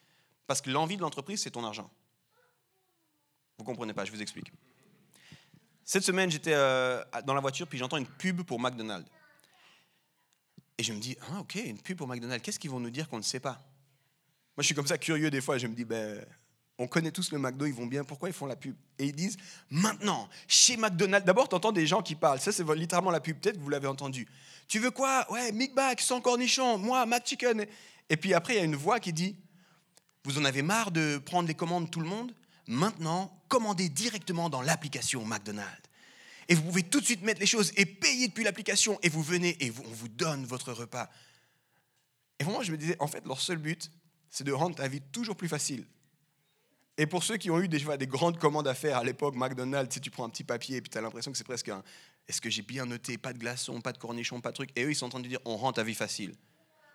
[0.47, 1.91] Parce que l'envie de l'entreprise, c'est ton argent.
[3.59, 4.51] Vous ne comprenez pas, je vous explique.
[5.89, 9.09] Cette semaine, j'étais euh, dans la voiture, puis j'entends une pub pour McDonald's.
[10.77, 13.09] Et je me dis, ah, ok, une pub pour McDonald's, qu'est-ce qu'ils vont nous dire
[13.09, 13.53] qu'on ne sait pas?
[14.55, 16.23] Moi, je suis comme ça curieux des fois, je me dis, ben,
[16.77, 18.77] on connaît tous le McDo, ils vont bien, pourquoi ils font la pub?
[18.99, 19.39] Et ils disent,
[19.71, 23.39] maintenant, chez McDonald's, d'abord, tu entends des gens qui parlent, ça c'est littéralement la pub,
[23.39, 24.29] peut-être que vous l'avez entendu.
[24.69, 25.25] Tu veux quoi?
[25.33, 27.65] Ouais, Big Mac, sans cornichon, moi, McChicken.
[28.11, 29.37] Et puis après, il y a une voix qui dit,
[30.25, 32.35] vous en avez marre de prendre les commandes tout le monde?
[32.67, 35.83] Maintenant, commandez directement dans l'application McDonald's.
[36.49, 39.23] Et vous pouvez tout de suite mettre les choses et payer depuis l'application, et vous
[39.23, 41.11] venez et on vous donne votre repas.
[42.39, 43.91] Et moi, je me disais, en fait, leur seul but,
[44.31, 45.85] c'est de rendre ta vie toujours plus facile
[47.01, 49.95] et pour ceux qui ont eu déjà des grandes commandes à faire à l'époque, McDonald's,
[49.95, 51.83] si tu prends un petit papier et puis tu as l'impression que c'est presque un
[52.27, 54.77] est-ce que j'ai bien noté Pas de glaçons, pas de cornichons, pas de trucs.
[54.77, 56.35] Et eux, ils sont en train de dire on rend ta vie facile.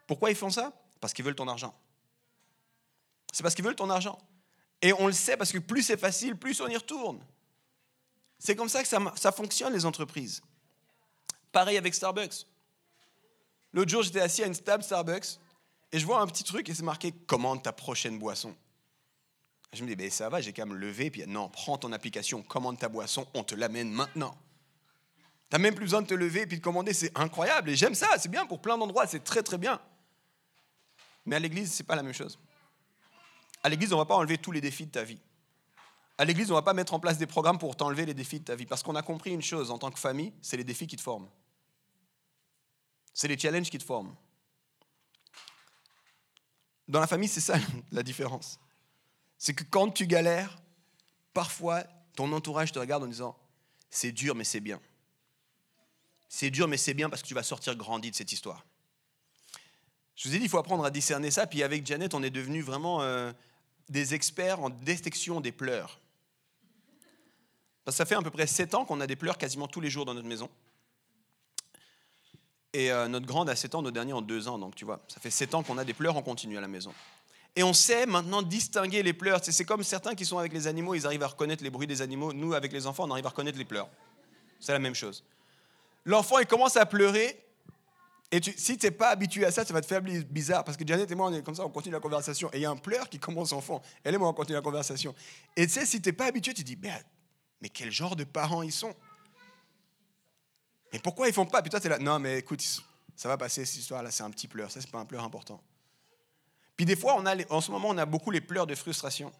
[0.06, 0.74] Pourquoi ils font ça?
[1.00, 1.74] Parce qu'ils veulent ton argent.
[3.32, 4.20] C'est parce qu'ils veulent ton argent.
[4.84, 7.26] Et on le sait parce que plus c'est facile, plus on y retourne.
[8.38, 10.41] C'est comme ça que ça, fonctionne, les entreprises.
[11.54, 12.46] Pareil avec Starbucks.
[13.72, 15.39] L'autre jour, j'étais assis à une table Starbucks
[15.93, 18.54] et je vois un petit truc et c'est marqué Commande ta prochaine boisson.
[19.72, 21.10] Je me dis, ben ça va, j'ai qu'à me lever.
[21.10, 24.38] Puis non, prends ton application, commande ta boisson, on te l'amène maintenant.
[25.50, 27.69] Tu n'as même plus besoin de te lever et puis de commander, c'est incroyable.
[27.69, 29.80] Et j'aime ça, c'est bien pour plein d'endroits, c'est très très bien.
[31.26, 32.38] Mais à l'église, ce n'est pas la même chose.
[33.63, 35.19] À l'église, on ne va pas enlever tous les défis de ta vie.
[36.17, 38.39] À l'église, on ne va pas mettre en place des programmes pour t'enlever les défis
[38.39, 38.65] de ta vie.
[38.65, 41.02] Parce qu'on a compris une chose en tant que famille, c'est les défis qui te
[41.02, 41.30] forment.
[43.13, 44.15] C'est les challenges qui te forment.
[46.88, 47.58] Dans la famille, c'est ça
[47.91, 48.60] la différence
[49.43, 50.58] c'est que quand tu galères,
[51.34, 51.84] parfois
[52.15, 53.38] ton entourage te regarde en disant
[53.89, 54.80] c'est dur mais c'est bien.
[56.30, 58.65] C'est dur mais c'est bien parce que tu vas sortir grandi de cette histoire.
[60.15, 61.45] Je vous ai dit, il faut apprendre à discerner ça.
[61.45, 63.34] Puis avec Janet, on est devenus vraiment euh,
[63.89, 66.00] des experts en détection des pleurs.
[67.86, 69.82] Parce que ça fait à peu près 7 ans qu'on a des pleurs quasiment tous
[69.82, 70.50] les jours dans notre maison.
[72.72, 74.58] Et euh, notre grande a 7 ans, notre dernier en 2 ans.
[74.58, 76.67] Donc tu vois, ça fait 7 ans qu'on a des pleurs en continu à la
[76.67, 76.93] maison.
[77.56, 79.39] Et on sait maintenant distinguer les pleurs.
[79.43, 82.02] C'est comme certains qui sont avec les animaux, ils arrivent à reconnaître les bruits des
[82.02, 82.34] animaux.
[82.34, 83.89] Nous, avec les enfants, on arrive à reconnaître les pleurs.
[84.60, 85.24] C'est la même chose.
[86.06, 87.39] L'enfant, il commence à pleurer.
[88.34, 90.63] Et si tu n'es pas habitué à ça, ça va te faire bizarre.
[90.63, 92.50] Parce que Janet et moi, on est comme ça, on continue la conversation.
[92.52, 93.80] Et il y a un pleur qui commence enfant.
[94.04, 95.13] Elle et moi, on continue la conversation.
[95.56, 96.91] Et tu sais, si tu n'es pas habitué, tu te dis, mais,
[97.62, 98.96] mais quel genre de parents ils sont?
[100.91, 101.62] Mais pourquoi ils font pas?
[101.62, 102.63] Puis toi, tu es là, non, mais écoute,
[103.15, 104.72] ça va passer cette histoire-là, c'est un petit pleur.
[104.72, 105.62] Ça, c'est pas un pleur important.
[106.76, 109.32] Puis des fois, on a, en ce moment, on a beaucoup les pleurs de frustration.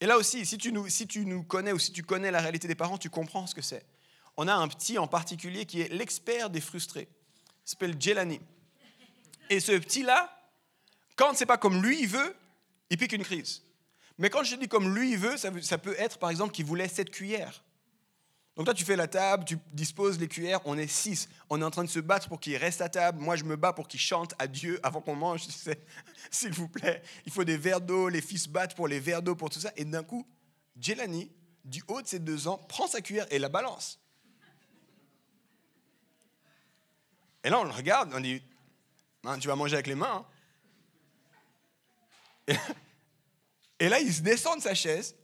[0.00, 2.40] Et là aussi, si tu, nous, si tu nous connais ou si tu connais la
[2.40, 3.84] réalité des parents, tu comprends ce que c'est.
[4.38, 7.10] On a un petit en particulier qui est l'expert des frustrés.
[7.66, 8.40] Il s'appelle Jelani.
[9.50, 10.30] Et ce petit-là,
[11.16, 12.36] quand c'est pas comme lui il veut,
[12.90, 13.62] il pique une crise.
[14.18, 16.64] Mais quand je dis comme lui il veut, ça, ça peut être par exemple qu'il
[16.64, 17.62] voulait cette cuillère.
[18.56, 21.28] Donc toi, tu fais la table, tu disposes les cuillères, on est six.
[21.50, 23.20] On est en train de se battre pour qu'il reste à table.
[23.20, 25.44] Moi, je me bats pour qu'il chante à Dieu avant qu'on mange,
[26.30, 27.02] s'il vous plaît.
[27.26, 29.72] Il faut des verres d'eau, les fils battent pour les verres d'eau, pour tout ça.
[29.76, 30.24] Et d'un coup,
[30.80, 31.32] Jelani,
[31.64, 34.00] du haut de ses deux ans, prend sa cuillère et la balance.
[37.44, 38.42] Et là, on le regarde, on dit,
[39.24, 40.26] hein, tu vas manger avec les mains.
[42.48, 42.54] Hein.
[43.78, 45.14] Et là, il se descend de sa chaise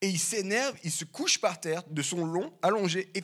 [0.00, 3.22] et il s'énerve, il se couche par terre de son long allongé et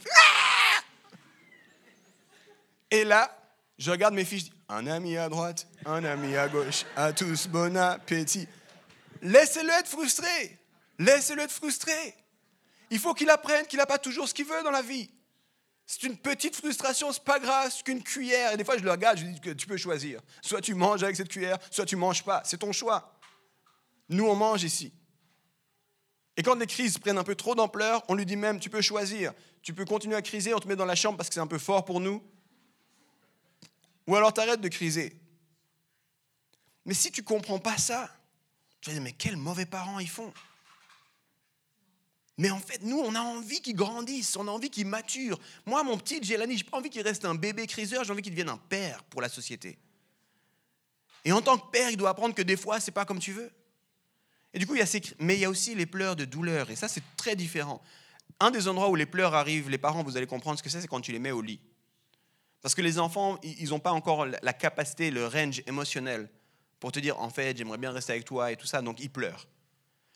[3.03, 3.45] ah là,
[3.79, 7.77] je regarde mes fiches, un ami à droite, un ami à gauche, à tous bon
[7.77, 8.49] appétit.
[9.21, 10.59] Laissez-le être frustré.
[10.99, 12.15] Laissez-le être frustré.
[12.91, 15.11] Il faut qu'il apprenne qu'il n'a pas toujours ce qu'il veut dans la vie.
[15.87, 18.53] C'est une petite frustration, c'est pas grave, c'est qu'une cuillère.
[18.53, 20.21] Et des fois, je le regarde, je lui dis que tu peux choisir.
[20.41, 22.43] Soit tu manges avec cette cuillère, soit tu manges pas.
[22.45, 23.19] C'est ton choix.
[24.09, 24.93] Nous, on mange ici.
[26.37, 28.81] Et quand les crises prennent un peu trop d'ampleur, on lui dit même, tu peux
[28.81, 29.33] choisir.
[29.63, 31.47] Tu peux continuer à criser, on te met dans la chambre parce que c'est un
[31.47, 32.23] peu fort pour nous.
[34.07, 35.19] Ou alors t'arrêtes de criser.
[36.85, 38.11] Mais si tu comprends pas ça,
[38.81, 40.33] tu vas dire, mais quels mauvais parents ils font.
[42.37, 45.39] Mais en fait, nous, on a envie qu'ils grandissent, on a envie qu'ils maturent.
[45.67, 48.23] Moi, mon petit Jelani, je n'ai pas envie qu'il reste un bébé criseur, j'ai envie
[48.23, 49.79] qu'il devienne un père pour la société.
[51.25, 53.33] Et en tant que père, il doit apprendre que des fois, c'est pas comme tu
[53.33, 53.51] veux.
[54.53, 56.71] Et du coup, il y a mais il y a aussi les pleurs de douleur.
[56.71, 57.81] Et ça, c'est très différent.
[58.41, 60.81] Un des endroits où les pleurs arrivent, les parents, vous allez comprendre ce que c'est,
[60.81, 61.61] c'est quand tu les mets au lit.
[62.63, 66.29] Parce que les enfants, ils n'ont pas encore la capacité, le range émotionnel
[66.81, 69.11] pour te dire, en fait, j'aimerais bien rester avec toi et tout ça, donc ils
[69.11, 69.47] pleurent.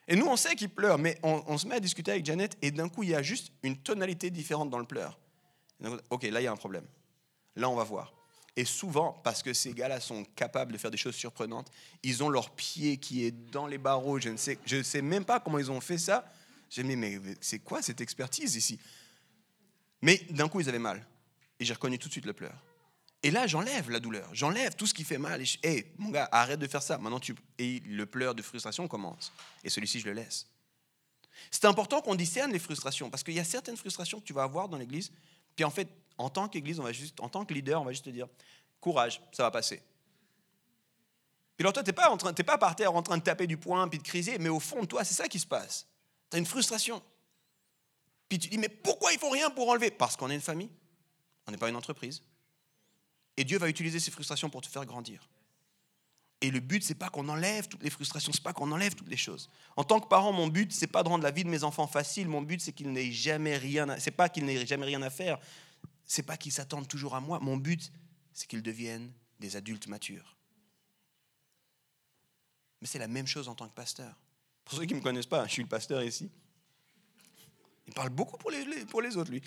[0.09, 2.71] Et nous, on sait qu'ils pleurent, mais on, se met à discuter avec Janet et
[2.71, 5.19] d'un coup, il y a juste une tonalité différente dans le pleur.
[6.09, 6.87] ok, là, il y a un problème.
[7.57, 8.15] Là, on va voir.
[8.57, 11.71] Et souvent, parce que ces gars-là sont capables de faire des choses surprenantes,
[12.03, 14.19] ils ont leur pied qui est dans les barreaux.
[14.19, 16.33] Je ne sais, je sais même pas comment ils ont fait ça.
[16.71, 18.81] J'ai dit, mais c'est quoi cette expertise ici?
[20.01, 21.07] Mais d'un coup, ils avaient mal.
[21.61, 22.55] Et j'ai reconnu tout de suite le pleur.
[23.23, 25.41] Et là, j'enlève la douleur, j'enlève tout ce qui fait mal.
[25.41, 26.99] Et je, hey, mon gars, arrête de faire ça.
[26.99, 27.35] Maintenant, tu...
[27.59, 29.33] Et le pleur de frustration commence.
[29.65, 30.47] Et celui-ci, je le laisse.
[31.51, 34.43] C'est important qu'on discerne les frustrations, parce qu'il y a certaines frustrations que tu vas
[34.43, 35.11] avoir dans l'église.
[35.57, 37.93] Puis en fait, en tant qu'Église, on va juste, en tant que leader, on va
[37.93, 38.29] juste te dire,
[38.81, 39.83] courage, ça va passer.
[41.57, 43.89] Puis alors toi, tu n'es pas, pas par terre en train de taper du poing
[43.89, 45.87] puis de criser, mais au fond de toi, c'est ça qui se passe.
[46.31, 47.03] Tu as une frustration.
[48.29, 49.91] Puis tu dis, mais pourquoi ils font rien pour enlever?
[49.91, 50.71] Parce qu'on est une famille,
[51.47, 52.23] on n'est pas une entreprise.
[53.39, 55.27] Et Dieu va utiliser ces frustrations pour te faire grandir.
[56.41, 59.09] Et le but, c'est pas qu'on enlève toutes les frustrations, c'est pas qu'on enlève toutes
[59.09, 59.49] les choses.
[59.77, 61.87] En tant que parent, mon but, c'est pas de rendre la vie de mes enfants
[61.87, 62.29] facile.
[62.29, 63.99] Mon but, c'est qu'ils n'aient jamais rien.
[63.99, 65.39] C'est pas qu'ils n'aient jamais rien à faire
[66.09, 67.39] c'est pas qu'ils s'attendent toujours à moi.
[67.39, 67.93] Mon but,
[68.33, 70.37] c'est qu'ils deviennent des adultes matures.
[72.81, 74.19] Mais c'est la même chose en tant que pasteur.
[74.65, 76.31] Pour ceux qui ne me connaissent pas, je suis le pasteur ici.
[77.87, 79.43] Il parle beaucoup pour les, pour les autres, lui.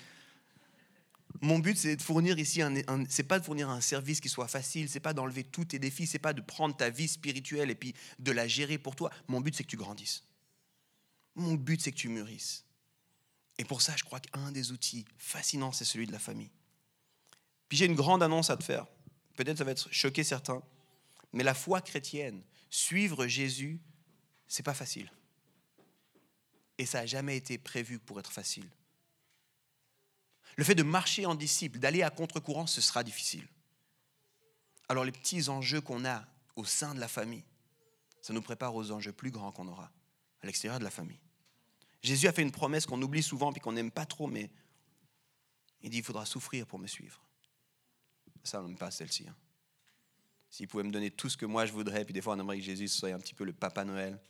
[1.42, 2.72] Mon but, c'est de fournir ici, un,
[3.08, 6.06] c'est pas de fournir un service qui soit facile, c'est pas d'enlever tous tes défis,
[6.06, 9.10] c'est pas de prendre ta vie spirituelle et puis de la gérer pour toi.
[9.26, 10.22] Mon but, c'est que tu grandisses.
[11.34, 12.64] Mon but, c'est que tu mûrisses.
[13.58, 16.52] Et pour ça, je crois qu'un des outils fascinants, c'est celui de la famille.
[17.68, 18.86] Puis j'ai une grande annonce à te faire.
[19.34, 20.62] Peut-être ça va être choquer certains,
[21.32, 23.80] mais la foi chrétienne, suivre Jésus,
[24.46, 25.10] c'est pas facile.
[26.78, 28.68] Et ça n'a jamais été prévu pour être facile.
[30.56, 33.46] Le fait de marcher en disciple, d'aller à contre-courant, ce sera difficile.
[34.88, 37.44] Alors les petits enjeux qu'on a au sein de la famille,
[38.20, 39.90] ça nous prépare aux enjeux plus grands qu'on aura
[40.42, 41.20] à l'extérieur de la famille.
[42.02, 44.50] Jésus a fait une promesse qu'on oublie souvent puis qu'on n'aime pas trop, mais
[45.82, 47.22] il dit il faudra souffrir pour me suivre.
[48.44, 49.26] Ça, on n'aime pas celle-ci.
[49.28, 49.36] Hein.
[50.50, 52.58] S'il pouvait me donner tout ce que moi je voudrais, puis des fois on aimerait
[52.58, 54.20] que Jésus soit un petit peu le Papa Noël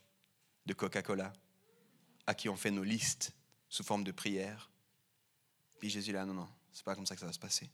[0.66, 1.32] de Coca-Cola,
[2.26, 3.32] à qui on fait nos listes
[3.68, 4.70] sous forme de prière.
[5.82, 7.68] Puis Jésus là, non, non, c'est pas comme ça que ça va se passer.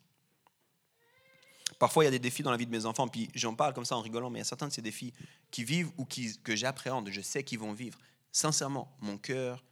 [1.78, 3.74] Parfois, il y a des défis dans la vie de mes enfants, puis j'en parle
[3.74, 5.12] comme ça en rigolant, mais il y a certains de ces défis
[5.50, 7.98] qui vivent ou que j'appréhende, je sais qu'ils vont vivre.
[8.32, 9.62] Sincèrement, mon cœur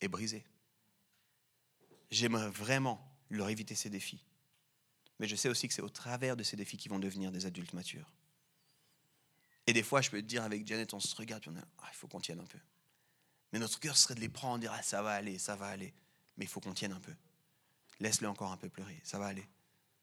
[0.00, 0.44] est brisé.
[2.12, 4.24] J'aimerais vraiment leur éviter ces défis.
[5.18, 7.44] Mais je sais aussi que c'est au travers de ces défis qu'ils vont devenir des
[7.44, 8.08] adultes matures.
[9.66, 11.64] Et des fois, je peux te dire avec Janet, on se regarde, puis on a,
[11.78, 12.60] ah, il faut qu'on tienne un peu.
[13.52, 15.92] Mais notre cœur serait de les prendre, dire, ah, ça va aller, ça va aller.
[16.36, 17.12] Mais il faut qu'on tienne un peu.
[18.02, 19.46] Laisse-le encore un peu pleurer, ça va aller.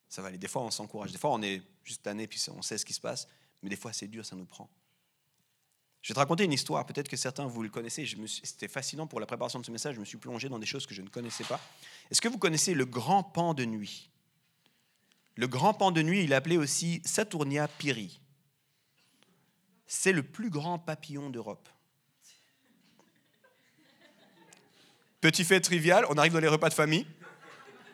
[0.08, 0.38] Ça va aller.
[0.38, 1.12] Des fois, on s'encourage.
[1.12, 3.28] Des fois, on est juste tanné, puis on sait ce qui se passe.
[3.62, 4.70] Mais des fois, c'est dur, ça nous prend.
[6.02, 6.86] Je vais te raconter une histoire.
[6.86, 8.10] Peut-être que certains, vous le connaissez.
[8.43, 9.95] C'était fascinant pour la préparation de ce message.
[9.95, 11.60] Je me suis plongé dans des choses que je ne connaissais pas.
[12.10, 14.10] Est-ce que vous connaissez le grand pan de nuit?
[15.36, 18.22] Le grand pan de nuit, il est appelé aussi Saturnia piri.
[19.88, 21.68] C'est le plus grand papillon d'Europe.
[25.20, 27.06] Petit fait trivial, on arrive dans les repas de famille.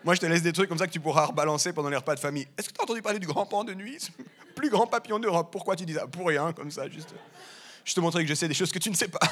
[0.06, 2.14] Moi, je te laisse des trucs comme ça que tu pourras rebalancer pendant les repas
[2.14, 2.48] de famille.
[2.60, 3.98] Est-ce que tu as entendu parler du grand pan de nuit?
[4.56, 5.50] Plus grand papillon d'Europe.
[5.52, 6.06] Pourquoi tu dis ça?
[6.06, 7.16] Pour rien, comme ça, juste.
[7.84, 9.20] Je te montrer que je sais des choses que tu ne sais pas.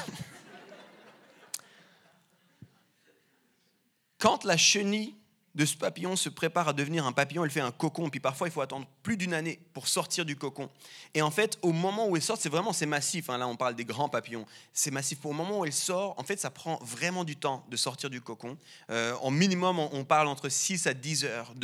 [4.18, 5.14] Quand la chenille
[5.54, 8.48] de ce papillon se prépare à devenir un papillon, elle fait un cocon, puis parfois
[8.48, 10.68] il faut attendre plus d'une année pour sortir du cocon.
[11.14, 13.30] Et en fait, au moment où elle sort, c'est vraiment c'est massif.
[13.30, 14.46] Hein, là, on parle des grands papillons.
[14.72, 15.24] C'est massif.
[15.24, 18.20] Au moment où elle sort, en fait, ça prend vraiment du temps de sortir du
[18.20, 18.58] cocon.
[18.90, 21.54] Euh, en minimum, on, parle entre 6 à 10 heures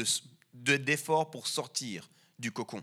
[0.54, 2.82] d'effort de, pour sortir du cocon.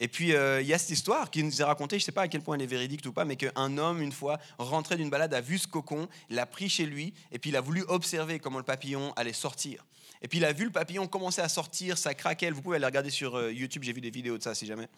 [0.00, 2.12] Et puis, euh, il y a cette histoire qui nous est racontée, je ne sais
[2.12, 4.96] pas à quel point elle est véridique ou pas, mais qu'un homme, une fois, rentré
[4.96, 7.82] d'une balade, a vu ce cocon, l'a pris chez lui, et puis il a voulu
[7.88, 9.84] observer comment le papillon allait sortir.
[10.22, 12.50] Et puis il a vu le papillon commencer à sortir, ça craquait.
[12.50, 14.88] Vous pouvez aller regarder sur euh, YouTube, j'ai vu des vidéos de ça si jamais.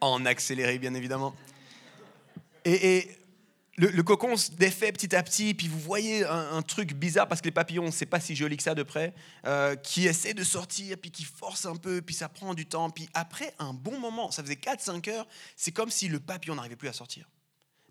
[0.00, 1.34] En accéléré, bien évidemment.
[2.64, 3.08] Et,
[3.76, 7.46] le, cocon se défait petit à petit, puis vous voyez un, truc bizarre, parce que
[7.46, 9.12] les papillons, c'est pas si joli que ça de près,
[9.46, 12.88] euh, qui essaie de sortir, puis qui force un peu, puis ça prend du temps.
[12.90, 16.76] Puis après un bon moment, ça faisait 4-5 heures, c'est comme si le papillon n'arrivait
[16.76, 17.26] plus à sortir.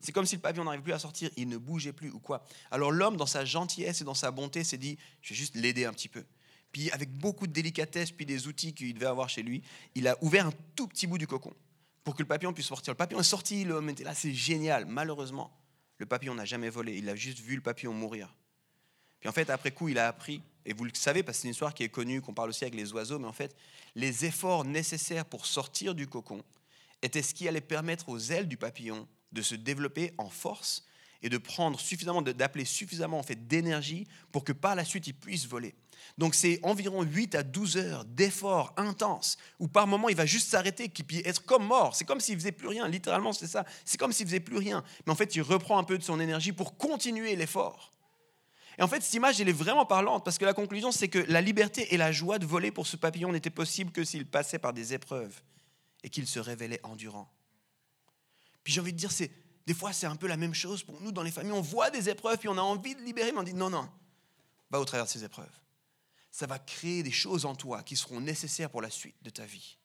[0.03, 2.45] C'est comme si le papillon n'arrivait plus à sortir, il ne bougeait plus ou quoi.
[2.71, 5.85] Alors l'homme, dans sa gentillesse et dans sa bonté, s'est dit, je vais juste l'aider
[5.85, 6.25] un petit peu.
[6.73, 9.63] Puis avec beaucoup de délicatesse, puis des outils qu'il devait avoir chez lui,
[9.95, 11.53] il a ouvert un tout petit bout du cocon
[12.03, 12.91] pour que le papillon puisse sortir.
[12.91, 14.85] Le papillon est sorti, l'homme était là, c'est génial.
[14.85, 15.57] Malheureusement,
[15.99, 18.35] le papillon n'a jamais volé, il a juste vu le papillon mourir.
[19.21, 21.47] Puis en fait, après coup, il a appris, et vous le savez parce que c'est
[21.47, 23.55] une histoire qui est connue, qu'on parle aussi avec les oiseaux, mais en fait,
[23.95, 26.43] les efforts nécessaires pour sortir du cocon
[27.01, 30.85] étaient ce qui allait permettre aux ailes du papillon de se développer en force
[31.23, 35.13] et de prendre suffisamment, d'appeler suffisamment en fait d'énergie pour que par la suite il
[35.13, 35.73] puisse voler.
[36.17, 40.49] Donc c'est environ 8 à 12 heures d'efforts intenses où par moment il va juste
[40.49, 41.95] s'arrêter puis être comme mort.
[41.95, 43.65] C'est comme s'il faisait plus rien, littéralement c'est ça.
[43.85, 44.83] C'est comme s'il faisait plus rien.
[45.05, 47.93] Mais en fait il reprend un peu de son énergie pour continuer l'effort.
[48.77, 51.19] Et en fait cette image elle est vraiment parlante parce que la conclusion c'est que
[51.19, 54.59] la liberté et la joie de voler pour ce papillon n'étaient possibles que s'il passait
[54.59, 55.41] par des épreuves
[56.03, 57.31] et qu'il se révélait endurant.
[58.63, 59.31] Puis j'ai envie de dire, c'est
[59.65, 61.51] des fois c'est un peu la même chose pour nous dans les familles.
[61.51, 63.89] On voit des épreuves, puis on a envie de libérer, mais on dit non, non,
[64.69, 65.51] va au travers de ces épreuves.
[66.31, 69.45] Ça va créer des choses en toi qui seront nécessaires pour la suite de ta
[69.45, 69.77] vie.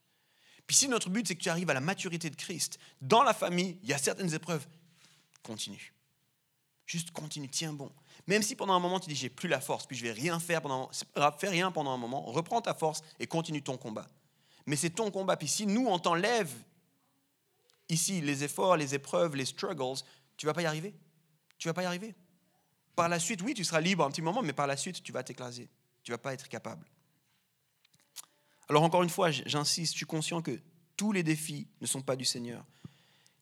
[0.66, 3.34] Puis si notre but c'est que tu arrives à la maturité de Christ, dans la
[3.34, 4.66] famille, il y a certaines épreuves,
[5.42, 5.94] continue.
[6.86, 7.90] Juste continue, tiens bon.
[8.26, 10.38] Même si pendant un moment tu dis j'ai plus la force, puis je vais rien
[10.38, 10.90] faire pendant,
[11.38, 14.06] fais rien pendant un moment, reprends ta force et continue ton combat.
[14.66, 15.36] Mais c'est ton combat.
[15.36, 16.52] Puis si nous on t'enlève
[17.88, 20.00] ici, les efforts, les épreuves, les struggles,
[20.36, 20.94] tu vas pas y arriver.
[21.58, 22.14] Tu vas pas y arriver.
[22.94, 25.12] Par la suite, oui, tu seras libre un petit moment, mais par la suite, tu
[25.12, 25.68] vas t'écraser.
[26.02, 26.86] Tu vas pas être capable.
[28.68, 30.60] Alors encore une fois, j'insiste, je suis conscient que
[30.96, 32.64] tous les défis ne sont pas du Seigneur.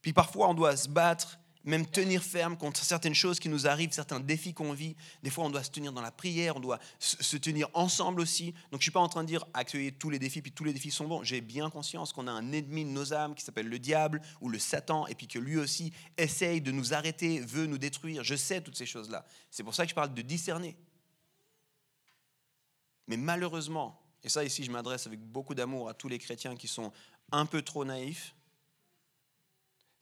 [0.03, 3.93] Puis parfois, on doit se battre même tenir ferme contre certaines choses qui nous arrivent,
[3.93, 4.97] certains défis qu'on vit.
[5.23, 8.53] Des fois, on doit se tenir dans la prière, on doit se tenir ensemble aussi.
[8.53, 10.65] Donc, je ne suis pas en train de dire accueillir tous les défis, puis tous
[10.65, 11.25] les défis sont bons.
[11.25, 14.49] J'ai bien conscience qu'on a un ennemi de nos âmes qui s'appelle le diable ou
[14.49, 18.23] le Satan, et puis que lui aussi essaye de nous arrêter, veut nous détruire.
[18.23, 19.27] Je sais toutes ces choses-là.
[19.51, 20.77] C'est pour ça que je parle de discerner.
[23.09, 26.69] Mais malheureusement, et ça ici je m'adresse avec beaucoup d'amour à tous les chrétiens qui
[26.69, 26.93] sont
[27.33, 28.35] un peu trop naïfs,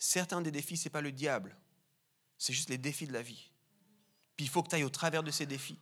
[0.05, 1.57] certains des défis, ce n'est pas le diable,
[2.37, 3.51] c'est juste les défis de la vie.
[4.37, 5.79] Puis il faut que tu ailles au travers de ces défis.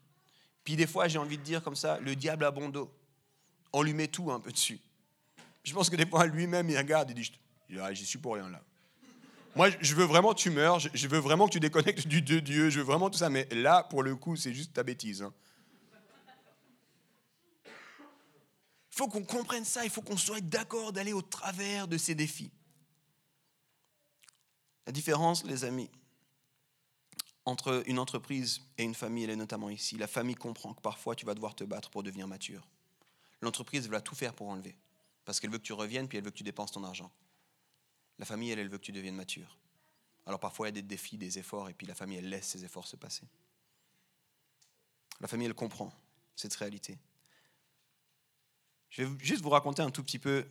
[0.63, 2.95] Puis des fois, j'ai envie de dire comme ça, le diable a bon dos.
[3.73, 4.81] On lui met tout un peu dessus.
[5.65, 7.33] Je pense que des fois, lui-même, il regarde et dit,
[7.81, 8.63] ah, j'y suis pour rien là.
[9.57, 12.39] Moi, je veux vraiment que tu meurs, je veux vraiment que tu déconnectes du de
[12.39, 15.23] Dieu, je veux vraiment tout ça, mais là, pour le coup, c'est juste ta bêtise.
[15.23, 15.35] Hein.
[17.65, 22.15] Il faut qu'on comprenne ça, il faut qu'on soit d'accord d'aller au travers de ces
[22.15, 22.51] défis.
[24.87, 25.91] La différence, les amis,
[27.45, 29.97] entre une entreprise et une famille, elle est notamment ici.
[29.97, 32.69] La famille comprend que parfois tu vas devoir te battre pour devenir mature.
[33.41, 34.77] L'entreprise va tout faire pour enlever.
[35.25, 37.11] Parce qu'elle veut que tu reviennes, puis elle veut que tu dépenses ton argent.
[38.19, 39.59] La famille, elle, elle veut que tu deviennes mature.
[40.27, 42.47] Alors parfois, il y a des défis, des efforts, et puis la famille, elle laisse
[42.47, 43.27] ces efforts se passer.
[45.21, 45.93] La famille, elle comprend
[46.37, 46.99] cette réalité.
[48.91, 50.47] Je vais juste vous raconter un tout petit peu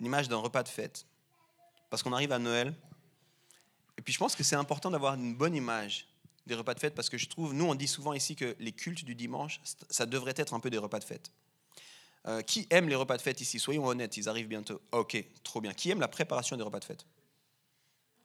[0.00, 1.06] l'image d'un repas de fête.
[1.88, 2.74] Parce qu'on arrive à Noël.
[3.98, 6.06] Et puis je pense que c'est important d'avoir une bonne image
[6.46, 8.72] des repas de fête parce que je trouve, nous on dit souvent ici que les
[8.72, 11.30] cultes du dimanche, ça devrait être un peu des repas de fête.
[12.28, 13.60] Euh, qui aime les repas de fête ici?
[13.60, 14.80] Soyons honnêtes, ils arrivent bientôt.
[14.90, 15.72] Ok, trop bien.
[15.72, 17.06] Qui aime la préparation des repas de fête?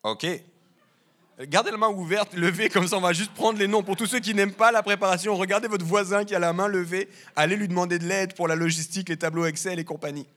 [0.04, 0.26] Ok.
[1.42, 3.84] Gardez la main ouverte, levez, comme ça on va juste prendre les noms.
[3.84, 6.68] Pour tous ceux qui n'aiment pas la préparation, regardez votre voisin qui a la main
[6.68, 10.28] levée, allez lui demander de l'aide pour la logistique, les tableaux Excel et compagnie.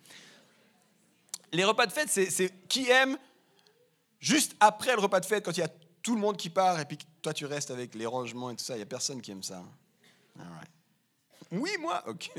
[1.53, 3.19] Les repas de fête, c'est qui aime
[4.25, 5.69] juste après le repas de fête, quand il y a
[6.03, 8.65] tout le monde qui part et puis toi tu restes avec les rangements et tout
[8.65, 9.63] ça, il n'y a personne qui aime ça.
[11.53, 12.03] Oui, moi?
[12.09, 12.31] Ok.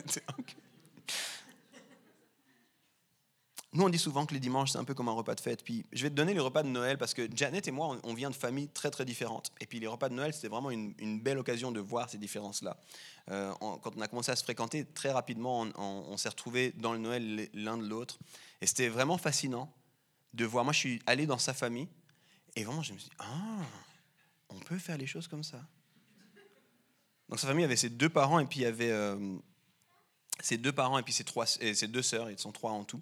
[3.75, 5.61] Nous, on dit souvent que les dimanches, c'est un peu comme un repas de fête.
[5.61, 8.13] Puis je vais te donner les repas de Noël parce que Janet et moi, on
[8.13, 9.51] vient de familles très, très différentes.
[9.59, 12.77] Et puis les repas de Noël, c'était vraiment une, belle occasion de voir ces différences-là.
[13.31, 16.99] Euh, quand on a commencé à se fréquenter, très rapidement, on, s'est retrouvés dans le
[16.99, 18.17] Noël l'un de l'autre.
[18.61, 19.69] Et c'était vraiment fascinant
[20.36, 20.63] de voir.
[20.63, 21.88] Moi, je suis allé dans sa famille
[22.55, 23.65] et vraiment, je me suis dit, ah,
[24.49, 25.65] on peut faire les choses comme ça.
[27.29, 29.38] Donc sa famille avait ses deux parents et puis il avait euh,
[30.39, 33.01] ses deux parents et puis ses, trois, ses deux sœurs, ils sont trois en tout.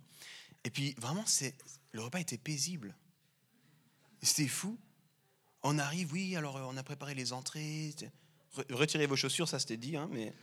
[0.64, 1.56] Et puis vraiment, c'est,
[1.92, 2.96] le repas était paisible.
[4.22, 4.80] C'était fou.
[5.62, 7.94] On arrive, oui, alors euh, on a préparé les entrées.
[8.70, 10.34] Retirez vos chaussures, ça c'était dit, hein, mais.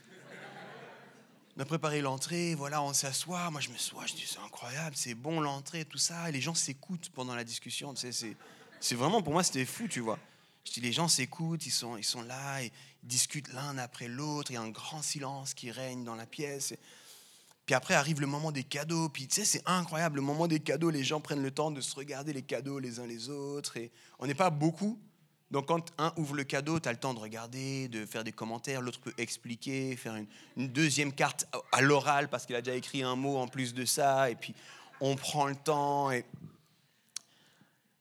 [1.61, 3.51] On a préparé l'entrée, voilà, on s'assoit.
[3.51, 6.31] Moi, je me sois, je dis, c'est incroyable, c'est bon l'entrée, tout ça.
[6.31, 7.93] Les gens s'écoutent pendant la discussion.
[7.93, 8.35] Tu sais,
[8.79, 10.17] c'est, vraiment, pour moi, c'était fou, tu vois.
[10.65, 12.71] Je dis, les gens s'écoutent, ils sont, ils sont là, ils
[13.03, 14.49] discutent l'un après l'autre.
[14.49, 16.73] Il y a un grand silence qui règne dans la pièce.
[17.67, 19.09] Puis après arrive le moment des cadeaux.
[19.09, 20.15] Puis tu sais, c'est incroyable.
[20.15, 22.99] Le moment des cadeaux, les gens prennent le temps de se regarder les cadeaux les
[22.99, 23.77] uns les autres.
[23.77, 24.99] Et on n'est pas beaucoup.
[25.51, 28.31] Donc quand un ouvre le cadeau, tu as le temps de regarder, de faire des
[28.31, 28.81] commentaires.
[28.81, 30.15] L'autre peut expliquer, faire
[30.55, 33.83] une, deuxième carte à l'oral parce qu'il a déjà écrit un mot en plus de
[33.83, 34.29] ça.
[34.29, 34.55] Et puis
[35.01, 36.09] on prend le temps.
[36.11, 36.25] Et,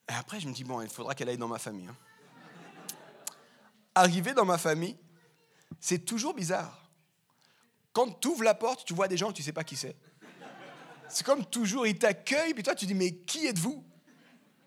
[0.06, 1.88] après, je me dis, bon, il faudra qu'elle aille dans ma famille.
[1.88, 1.96] Hein.
[3.96, 4.96] Arriver dans ma famille,
[5.80, 6.88] c'est toujours bizarre.
[7.92, 9.96] Quand tu ouvres la porte, tu vois des gens tu ne sais pas qui c'est.
[11.08, 13.84] C'est comme toujours, ils t'accueillent, puis toi tu dis, mais qui êtes-vous?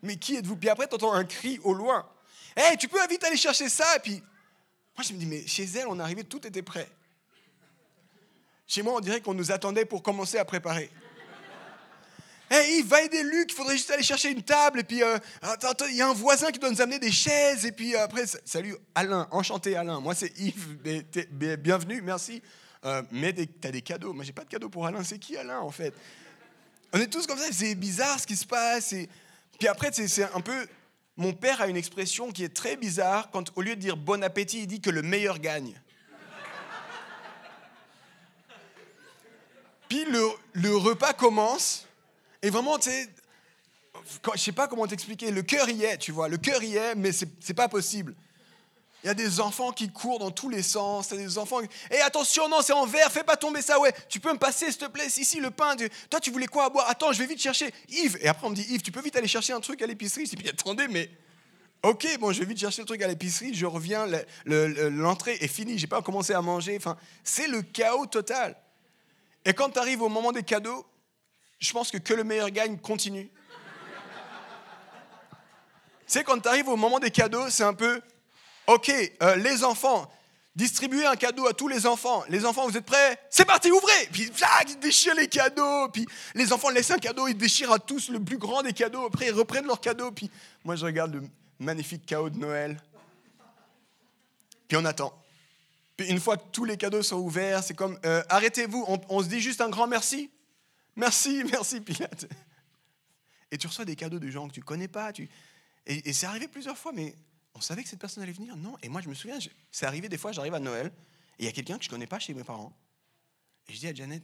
[0.01, 0.57] Mais qui êtes-vous?
[0.57, 2.05] Puis après, tu entends un cri au loin.
[2.55, 4.23] Hé, tu peux vite aller chercher ça Et puis,
[4.95, 6.87] moi je me dis, mais chez elle, on arrivait, tout était prêt.
[8.67, 10.89] Chez moi, on dirait qu'on nous attendait pour commencer à préparer.
[12.49, 14.81] Hé, Yves, va aider Luc, il faudrait juste aller chercher une table.
[14.81, 15.17] Et puis, euh,
[15.89, 17.65] il y a un voisin qui doit nous amener des chaises.
[17.65, 19.99] Et puis euh, après, salut Alain, enchanté Alain.
[19.99, 20.77] Moi, c'est Yves,
[21.57, 22.41] bienvenue, merci.
[22.85, 24.13] Euh, mais tu as des cadeaux.
[24.13, 25.03] Moi, j'ai pas de cadeau pour Alain.
[25.03, 25.93] C'est qui Alain, en fait?
[26.91, 27.45] On est tous comme ça.
[27.51, 28.93] C'est bizarre ce qui se passe.
[28.93, 29.09] Et...
[29.57, 30.67] Puis après, c'est un peu.
[31.15, 34.23] Mon père a une expression qui est très bizarre quand, au lieu de dire bon
[34.23, 35.79] appétit, il dit que le meilleur gagne.
[39.87, 41.87] Puis le, repas commence.
[42.41, 43.09] Et vraiment, tu sais,
[44.33, 46.95] je sais pas comment t'expliquer, le cœur y est, tu vois, le cœur y est,
[46.95, 48.15] mais c'est pas possible.
[49.03, 51.09] Il y a des enfants qui courent dans tous les sens.
[51.11, 51.61] Il y a des enfants.
[51.61, 53.93] Hé, hey, attention, non, c'est en verre, fais pas tomber ça, ouais.
[54.07, 55.75] Tu peux me passer, s'il te plaît, ici, le pain.
[56.09, 56.89] Toi, tu voulais quoi à boire?
[56.89, 57.73] Attends, je vais vite chercher.
[57.89, 58.17] Yves.
[58.21, 60.25] Et après, on me dit, Yves, tu peux vite aller chercher un truc à l'épicerie?
[60.25, 61.09] Je dis, attendez, mais.
[61.83, 63.53] Ok, bon, je vais vite chercher le truc à l'épicerie.
[63.53, 64.07] Je reviens,
[64.45, 65.77] l'entrée est finie.
[65.77, 66.77] J'ai pas commencé à manger.
[66.77, 66.95] Enfin,
[67.25, 68.55] c'est le chaos total.
[69.43, 70.85] Et quand tu arrives au moment des cadeaux,
[71.59, 73.29] je pense que que le meilleur gagne continue.
[73.29, 73.33] tu
[76.07, 78.01] sais, quand tu arrives au moment des cadeaux, c'est un peu
[78.67, 78.91] Ok,
[79.21, 80.09] euh, les enfants,
[80.55, 82.23] distribuez un cadeau à tous les enfants.
[82.29, 83.19] Les enfants, vous êtes prêts?
[83.29, 84.31] C'est parti, ouvrez Puis,
[84.69, 85.89] ils déchirent les cadeaux.
[85.89, 89.05] Puis, les enfants laissent un cadeau, ils déchirent à tous le plus grand des cadeaux.
[89.05, 90.11] Après, ils reprennent leurs cadeaux.
[90.11, 90.29] Puis,
[90.63, 91.23] moi, je regarde le
[91.59, 92.81] magnifique chaos de Noël.
[94.67, 95.13] Puis, on attend.
[95.97, 99.27] Puis, une fois que tous les cadeaux sont ouverts, c'est comme euh, arrêtez-vous, on, se
[99.27, 100.31] dit juste un grand merci.
[100.95, 102.27] Merci, merci, Pilate.
[103.51, 105.11] Et tu reçois des cadeaux de gens que tu connais pas.
[105.11, 105.29] Tu...
[105.85, 107.13] et c'est arrivé plusieurs fois, mais
[107.55, 108.55] on savait que cette personne allait venir?
[108.55, 108.77] Non.
[108.81, 109.37] Et moi, je me souviens,
[109.71, 110.91] c'est arrivé des fois, j'arrive à Noël,
[111.37, 112.75] et il y a quelqu'un que je ne connais pas chez mes parents.
[113.67, 114.23] Et je dis à Janet,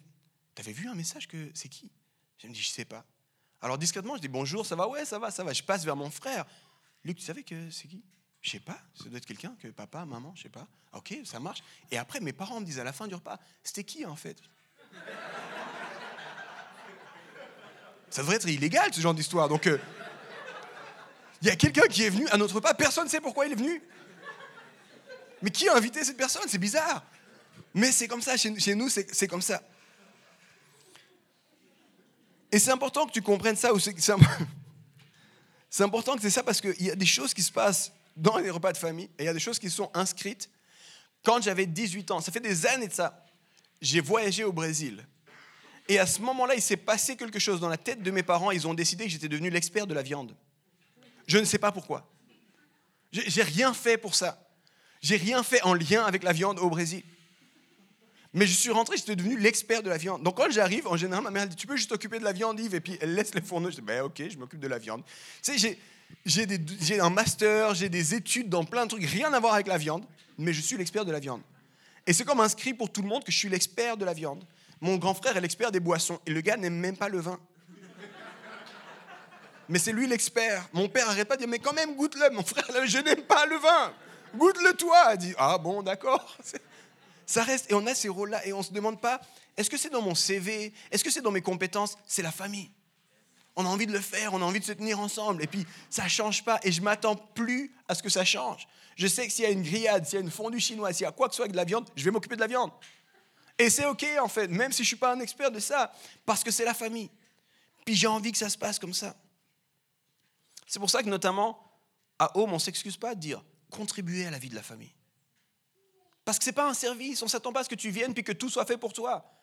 [0.56, 1.92] t'avais vu un message que c'est qui?
[2.38, 3.06] Je me dis, je sais pas.
[3.62, 4.88] Alors discrètement, je dis bonjour, ça va?
[4.88, 5.54] Ouais, ça va, ça va.
[5.54, 6.46] Je passe vers mon frère.
[7.04, 8.04] Luc, tu savais que c'est qui
[8.42, 8.80] Je sais pas.
[8.94, 10.68] Ça doit être quelqu'un que papa, maman, je sais pas.
[10.94, 11.62] Ok, ça marche.
[11.92, 14.42] Et après, mes parents me disent à la fin du repas, c'était qui en fait?
[18.10, 19.50] Ça devrait être illégal ce genre d'histoire.
[19.50, 19.78] Donc euh,
[21.42, 23.54] il y a quelqu'un qui est venu à notre repas, personne ne sait pourquoi il
[23.54, 23.82] est venu.
[25.42, 26.44] Mais qui a invité cette personne?
[26.48, 27.04] C'est bizarre.
[27.74, 29.62] Mais c'est comme ça, chez, nous, c'est comme ça.
[32.52, 33.70] Et c'est important que tu comprennes ça.
[35.72, 38.40] C'est important que c'est ça parce qu'il y a des choses qui se passent dans
[38.40, 40.50] les repas de famille et il y a des choses qui sont inscrites.
[41.24, 43.24] Quand j'avais 18 ans, ça fait des années de ça,
[43.80, 45.06] j'ai voyagé au Brésil.
[45.88, 48.50] Et à ce moment-là, il s'est passé quelque chose dans la tête de mes parents.
[48.50, 50.36] Ils ont décidé que j'étais devenu l'expert de la viande.
[51.30, 52.12] Je ne sais pas pourquoi.
[53.12, 54.50] J'ai rien fait pour ça.
[55.00, 57.04] J'ai rien fait en lien avec la viande au Brésil.
[58.34, 60.24] Mais je suis rentré, j'étais devenu l'expert de la viande.
[60.24, 62.60] Donc quand j'arrive, en général, ma mère dit Tu peux juste t'occuper de la viande,
[62.60, 63.70] Yves Et puis elle laisse les fourneaux.
[63.70, 65.04] Je dis ben, Ok, je m'occupe de la viande.
[65.44, 65.78] Tu sais,
[66.26, 69.78] j'ai un master, j'ai des études dans plein de trucs, rien à voir avec la
[69.78, 70.06] viande,
[70.40, 71.42] mais je suis l'expert de la viande.
[72.08, 74.44] Et c'est comme inscrit pour tout le monde que je suis l'expert de la viande.
[74.82, 76.20] Mon grand frère est l'expert des boissons.
[76.26, 77.40] Et le gars n'aime même pas le vin.
[79.70, 80.67] Mais c'est lui l'expert.
[80.74, 82.30] Mon père arrête pas de dire Mais quand même, goûte-le.
[82.32, 83.93] Mon frère, je n'aime pas le vin.
[84.36, 85.11] Goûte-le toi.
[85.13, 86.36] Il dit Ah bon, d'accord.
[87.30, 89.22] Ça reste, et on a ces rôles-là, et on ne se demande pas,
[89.55, 91.95] est-ce que c'est dans mon CV Est-ce que c'est dans mes compétences?
[92.07, 92.72] C'est la famille.
[93.55, 95.63] On a envie de le faire, on a envie de se tenir ensemble, et puis
[95.91, 98.67] ça ne change pas, et je m'attends plus à ce que ça change.
[98.95, 101.03] Je sais que s'il y a une grillade, s'il y a une fondue chinoise, s'il
[101.03, 102.47] y a quoi que ce soit avec de la viande, je vais m'occuper de la
[102.47, 102.72] viande.
[103.59, 105.93] Et c'est OK, en fait, même si je ne suis pas un expert de ça,
[106.26, 107.11] parce que c'est la famille.
[107.86, 109.15] Puis j'ai envie que ça se passe comme ça.
[110.70, 111.59] C'est pour ça que notamment,
[112.20, 114.93] à Home, on ne s'excuse pas de dire contribuer à la vie de la famille.
[116.24, 117.89] Parce que ce n'est pas un service, on ne s'attend pas à ce que tu
[117.89, 119.34] viennes puis que tout soit fait pour toi.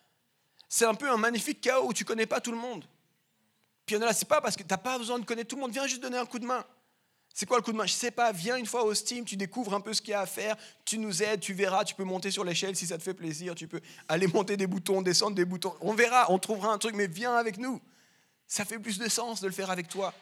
[0.69, 2.85] C'est un peu un magnifique chaos où tu ne connais pas tout le monde.
[3.85, 5.57] Puis en a là, c'est pas parce que tu n'as pas besoin de connaître tout
[5.57, 6.65] le monde, viens juste donner un coup de main.
[7.33, 7.85] C'est quoi le coup de main?
[7.85, 10.11] Je ne sais pas, viens une fois au Steam, tu découvres un peu ce qu'il
[10.11, 10.55] y a à faire,
[10.85, 13.53] tu nous aides, tu verras, tu peux monter sur l'échelle si ça te fait plaisir,
[13.53, 15.75] tu peux aller monter des boutons, descendre des boutons.
[15.81, 17.81] On verra, on trouvera un truc, mais viens avec nous.
[18.47, 20.13] Ça fait plus de sens de le faire avec toi.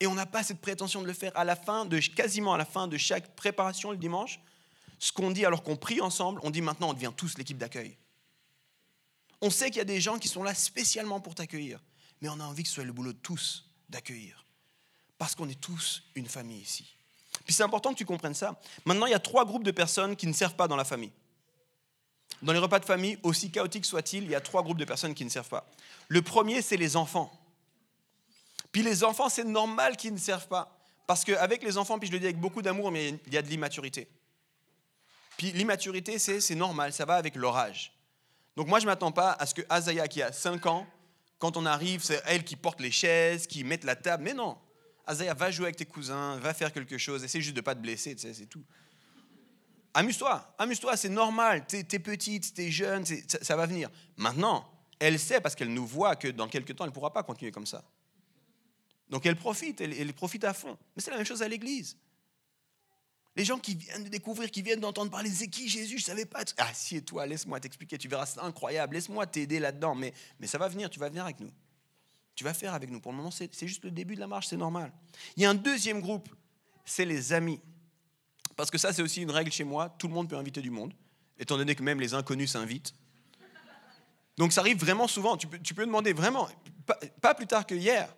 [0.00, 2.58] Et on n'a pas cette prétention de le faire à la fin de quasiment à
[2.58, 4.40] la fin de chaque préparation le dimanche
[5.00, 7.96] ce qu'on dit alors qu'on prie ensemble, on dit maintenant on devient tous l'équipe d'accueil.
[9.40, 11.82] On sait qu'il y a des gens qui sont là spécialement pour t'accueillir,
[12.20, 14.44] mais on a envie que ce soit le boulot de tous d'accueillir.
[15.16, 16.94] Parce qu'on est tous une famille ici.
[17.46, 18.60] Puis c'est important que tu comprennes ça.
[18.84, 21.12] Maintenant, il y a trois groupes de personnes qui ne servent pas dans la famille.
[22.42, 25.14] Dans les repas de famille, aussi chaotiques soient-ils, il y a trois groupes de personnes
[25.14, 25.66] qui ne servent pas.
[26.08, 27.32] Le premier, c'est les enfants.
[28.72, 30.76] Puis les enfants, c'est normal qu'ils ne servent pas.
[31.06, 33.42] Parce qu'avec les enfants, puis je le dis avec beaucoup d'amour, mais il y a
[33.42, 34.08] de l'immaturité.
[35.36, 37.92] Puis l'immaturité, c'est normal, ça va avec l'orage.
[38.56, 40.86] Donc moi, je ne m'attends pas à ce que Azaya, qui a 5 ans,
[41.38, 44.22] quand on arrive, c'est elle qui porte les chaises, qui met la table.
[44.22, 44.58] Mais non,
[45.06, 47.74] Azaya, va jouer avec tes cousins, va faire quelque chose, essaie juste de ne pas
[47.74, 48.64] te blesser, tu sais, c'est tout.
[49.94, 53.90] Amuse-toi, amuse-toi, c'est normal, tu es, petite, tu es jeune, ça, ça, va venir.
[54.16, 57.24] Maintenant, elle sait, parce qu'elle nous voit, que dans quelques temps, elle ne pourra pas
[57.24, 57.82] continuer comme ça.
[59.10, 60.78] Donc elle profite, elle, elle profite à fond.
[60.94, 61.96] Mais c'est la même chose à l'église.
[63.36, 66.06] Les gens qui viennent de découvrir, qui viennent d'entendre parler, c'est qui Jésus Je ne
[66.06, 66.42] savais pas.
[66.58, 69.94] Ah, si, toi, laisse-moi t'expliquer, tu verras, c'est incroyable, laisse-moi t'aider là-dedans.
[69.94, 71.50] Mais, mais ça va venir, tu vas venir avec nous.
[72.34, 73.00] Tu vas faire avec nous.
[73.00, 74.92] Pour le moment, c'est juste le début de la marche, c'est normal.
[75.36, 76.28] Il y a un deuxième groupe,
[76.84, 77.60] c'est les amis.
[78.56, 80.70] Parce que ça, c'est aussi une règle chez moi, tout le monde peut inviter du
[80.70, 80.92] monde,
[81.38, 82.94] étant donné que même les inconnus s'invitent.
[84.36, 86.48] Donc ça arrive vraiment souvent, tu peux, tu peux demander vraiment,
[87.20, 88.14] pas plus tard que hier,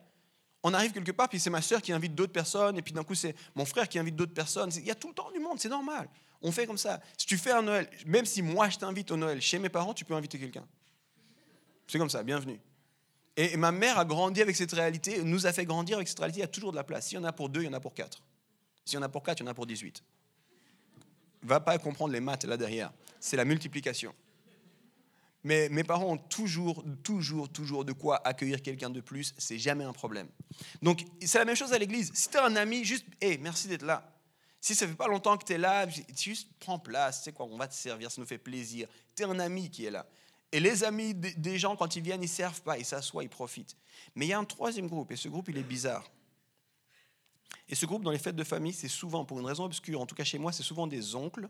[0.62, 3.02] on arrive quelque part, puis c'est ma soeur qui invite d'autres personnes, et puis d'un
[3.02, 4.70] coup, c'est mon frère qui invite d'autres personnes.
[4.76, 6.08] Il y a tout le temps du monde, c'est normal.
[6.40, 7.00] On fait comme ça.
[7.16, 9.94] Si tu fais un Noël, même si moi je t'invite au Noël chez mes parents,
[9.94, 10.66] tu peux inviter quelqu'un.
[11.86, 12.60] C'est comme ça, bienvenue.
[13.36, 16.40] Et ma mère a grandi avec cette réalité, nous a fait grandir avec cette réalité,
[16.40, 17.08] il y a toujours de la place.
[17.08, 18.22] S'il y en a pour deux, il y en a pour quatre.
[18.84, 20.02] S'il y en a pour quatre, il y en a pour 18.
[21.44, 22.92] Va pas comprendre les maths là derrière.
[23.18, 24.14] C'est la multiplication.
[25.44, 29.34] Mais mes parents ont toujours, toujours, toujours de quoi accueillir quelqu'un de plus.
[29.38, 30.28] C'est jamais un problème.
[30.80, 32.12] Donc, c'est la même chose à l'église.
[32.14, 34.08] Si tu as un ami, juste, hé, merci d'être là.
[34.60, 37.18] Si ça fait pas longtemps que tu es là, juste prends place.
[37.18, 38.86] Tu sais quoi, on va te servir, ça nous fait plaisir.
[39.16, 40.06] Tu es un ami qui est là.
[40.52, 43.74] Et les amis des gens, quand ils viennent, ils servent pas, ils s'assoient, ils profitent.
[44.14, 46.08] Mais il y a un troisième groupe, et ce groupe, il est bizarre.
[47.68, 50.06] Et ce groupe, dans les fêtes de famille, c'est souvent, pour une raison obscure, en
[50.06, 51.48] tout cas chez moi, c'est souvent des oncles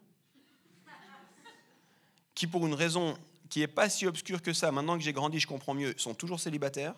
[2.34, 3.18] qui, pour une raison
[3.52, 6.14] qui n'est pas si obscur que ça, maintenant que j'ai grandi, je comprends mieux, sont
[6.14, 6.94] toujours célibataires.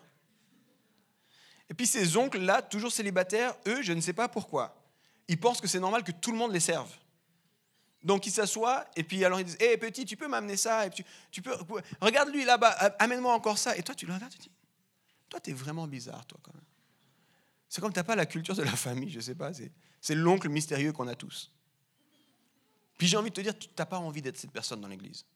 [1.68, 4.80] Et puis ces oncles-là, toujours célibataires, eux, je ne sais pas pourquoi.
[5.26, 6.88] Ils pensent que c'est normal que tout le monde les serve.
[8.05, 10.90] Donc ils s'assoient et puis alors ils disent Hé petit, tu peux m'amener ça et
[10.90, 11.57] tu, tu peux,
[12.00, 13.76] Regarde lui là-bas, amène-moi encore ça.
[13.76, 14.52] Et toi, tu le regardes, tu dis
[15.28, 16.62] Toi, tu es vraiment bizarre, toi, quand même.
[17.68, 19.50] C'est comme tu n'as pas la culture de la famille, je ne sais pas.
[20.00, 21.50] C'est l'oncle mystérieux qu'on a tous.
[22.96, 25.26] Puis j'ai envie de te dire Tu n'as pas envie d'être cette personne dans l'église.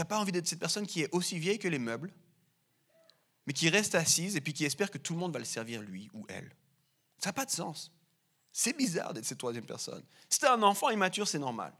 [0.00, 2.10] Tu n'as pas envie d'être cette personne qui est aussi vieille que les meubles,
[3.46, 5.82] mais qui reste assise et puis qui espère que tout le monde va le servir
[5.82, 6.56] lui ou elle.
[7.18, 7.92] Ça n'a pas de sens.
[8.50, 10.02] C'est bizarre d'être cette troisième personne.
[10.30, 11.74] Si tu un enfant immature, c'est normal.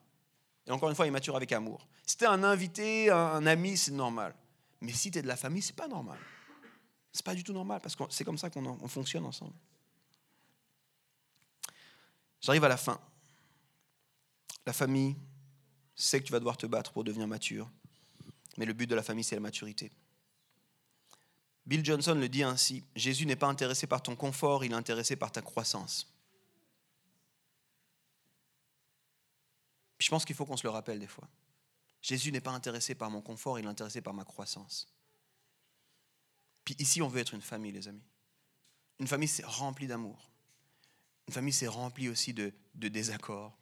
[0.66, 1.89] Et encore une fois, immature avec amour.
[2.05, 4.35] Si tu un invité, un, ami, c'est normal.
[4.83, 6.18] Mais si tu es de la famille, c'est pas normal.
[7.14, 9.55] C'est pas du tout normal parce que c'est comme ça qu'on fonctionne ensemble.
[12.43, 13.01] J'arrive à la fin.
[14.66, 15.16] La famille
[15.97, 17.71] sait que tu vas devoir te battre pour devenir mature,
[18.57, 19.91] mais le but de la famille, c'est la maturité.
[21.67, 25.17] Bill Johnson le dit ainsi, Jésus n'est pas intéressé par ton confort, il est intéressé
[25.17, 26.11] par ta croissance.
[30.01, 31.29] je pense qu'il faut qu'on se le rappelle des fois.
[32.03, 34.89] Jésus n'est pas intéressé par mon confort, il est intéressé par ma croissance.
[36.65, 38.03] Puis ici, on veut être une famille, les amis.
[38.99, 40.31] Une famille, c'est rempli d'amour.
[41.29, 43.57] Une famille, c'est rempli aussi de, de désaccords.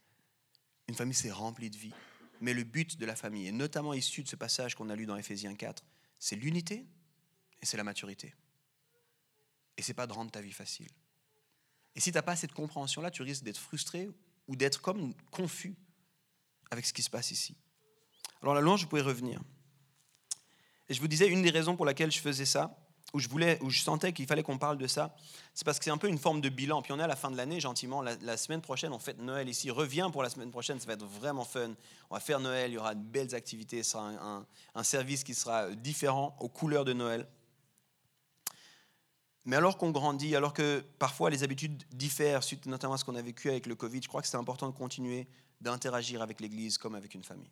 [0.86, 1.92] Une famille, c'est rempli de vie.
[2.40, 5.06] Mais le but de la famille, et notamment issu de ce passage qu'on a lu
[5.06, 5.84] dans Éphésiens 4,
[6.18, 6.86] c'est l'unité
[7.60, 8.34] et c'est la maturité.
[9.76, 10.90] Et c'est pas de rendre ta vie facile.
[11.94, 14.08] Et si tu n'as pas cette compréhension-là, tu risques d'être frustré
[14.46, 15.74] ou d'être comme confus
[16.70, 17.56] avec ce qui se passe ici.
[18.42, 19.40] Alors la louange, je pouvais revenir.
[20.88, 22.76] Et je vous disais, une des raisons pour laquelle je faisais ça,
[23.14, 25.16] où je, voulais, où je sentais qu'il fallait qu'on parle de ça,
[25.54, 26.82] c'est parce que c'est un peu une forme de bilan.
[26.82, 28.02] Puis on est à la fin de l'année, gentiment.
[28.02, 29.70] La, semaine prochaine, on fête Noël ici.
[29.70, 31.72] Reviens pour la semaine prochaine, ça va être vraiment fun.
[32.10, 33.82] On va faire Noël, il y aura de belles activités.
[33.82, 37.26] Ce sera un, un service qui sera différent aux couleurs de Noël.
[39.46, 43.16] Mais alors qu'on grandit, alors que parfois les habitudes diffèrent, suite notamment à ce qu'on
[43.16, 45.26] a vécu avec le Covid, je crois que c'est important de continuer
[45.62, 47.50] d'interagir avec l'Église comme avec une famille.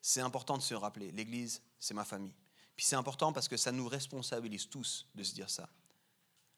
[0.00, 2.34] C'est important de se rappeler, l'Église, c'est ma famille.
[2.76, 5.68] Puis c'est important parce que ça nous responsabilise tous de se dire ça.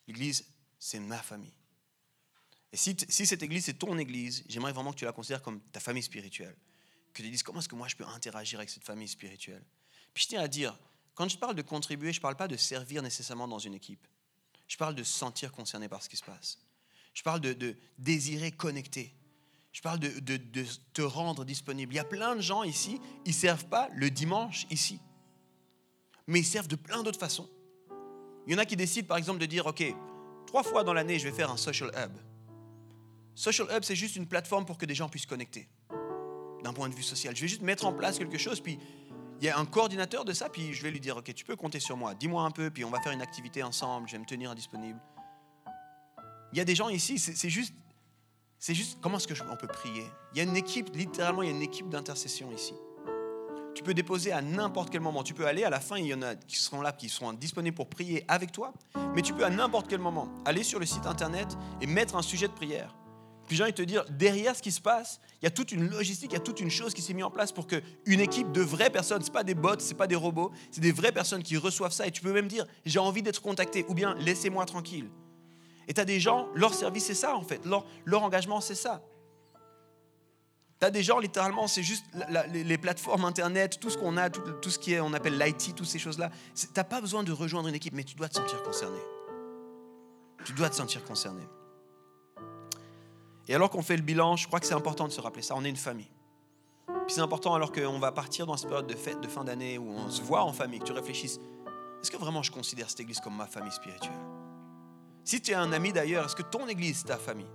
[0.06, 0.46] L'Église,
[0.78, 1.54] c'est ma famille.
[2.72, 5.60] Et si, si cette Église, c'est ton Église, j'aimerais vraiment que tu la considères comme
[5.72, 6.56] ta famille spirituelle.
[7.12, 9.64] Que tu dises comment est-ce que moi je peux interagir avec cette famille spirituelle?
[10.14, 10.78] Puis je tiens à dire,
[11.14, 14.06] quand je parle de contribuer, je ne parle pas de servir nécessairement dans une équipe.
[14.68, 16.58] Je parle de se sentir concerné par ce qui se passe.
[17.14, 19.14] Je parle de, désirer connecter.
[19.72, 21.92] Je parle de, de, de, te rendre disponible.
[21.94, 25.00] Il y a plein de gens ici, ils ne servent pas le dimanche ici
[26.26, 27.48] mais ils servent de plein d'autres façons.
[28.46, 29.84] Il y en a qui décident par exemple de dire, OK,
[30.46, 32.12] trois fois dans l'année, je vais faire un social hub.
[33.34, 35.68] Social hub, c'est juste une plateforme pour que des gens puissent connecter
[36.62, 37.36] d'un point de vue social.
[37.36, 38.78] Je vais juste mettre en place quelque chose, puis
[39.40, 41.56] il y a un coordinateur de ça, puis je vais lui dire, OK, tu peux
[41.56, 44.18] compter sur moi, dis-moi un peu, puis on va faire une activité ensemble, je vais
[44.18, 44.98] me tenir disponible.
[46.52, 47.74] Il y a des gens ici, c'est juste,
[48.58, 51.52] c'est juste, comment est-ce qu'on peut prier Il y a une équipe, littéralement, il y
[51.52, 52.72] a une équipe d'intercession ici.
[53.76, 55.22] Tu peux déposer à n'importe quel moment.
[55.22, 57.34] Tu peux aller à la fin, il y en a qui seront là, qui seront
[57.34, 58.72] disponibles pour prier avec toi.
[59.14, 61.46] Mais tu peux à n'importe quel moment aller sur le site internet
[61.82, 62.96] et mettre un sujet de prière.
[63.46, 65.72] Puis j'ai envie de te dire, derrière ce qui se passe, il y a toute
[65.72, 68.20] une logistique, il y a toute une chose qui s'est mise en place pour qu'une
[68.20, 71.12] équipe de vraies personnes, ce pas des bots, ce pas des robots, c'est des vraies
[71.12, 72.06] personnes qui reçoivent ça.
[72.06, 75.10] Et tu peux même dire, j'ai envie d'être contacté, ou bien laissez-moi tranquille.
[75.86, 78.74] Et tu as des gens, leur service c'est ça en fait, leur, leur engagement c'est
[78.74, 79.02] ça.
[80.80, 82.04] Tu as des gens, littéralement, c'est juste
[82.52, 85.86] les, plateformes Internet, tout ce qu'on a, tout, ce qui est, on appelle l'IT, toutes
[85.86, 86.30] ces choses-là.
[86.54, 88.98] Tu n'as pas besoin de rejoindre une équipe, mais tu dois te sentir concerné.
[90.44, 91.42] Tu dois te sentir concerné.
[93.48, 95.54] Et alors qu'on fait le bilan, je crois que c'est important de se rappeler ça.
[95.56, 96.10] On est une famille.
[96.86, 99.78] Puis c'est important alors qu'on va partir dans cette période de fête, de fin d'année,
[99.78, 101.38] où on se voit en famille, que tu réfléchisses,
[102.02, 104.12] est-ce que vraiment je considère cette église comme ma famille spirituelle?
[105.24, 107.48] Si tu es un ami d'ailleurs, est-ce que ton église, c'est ta famille?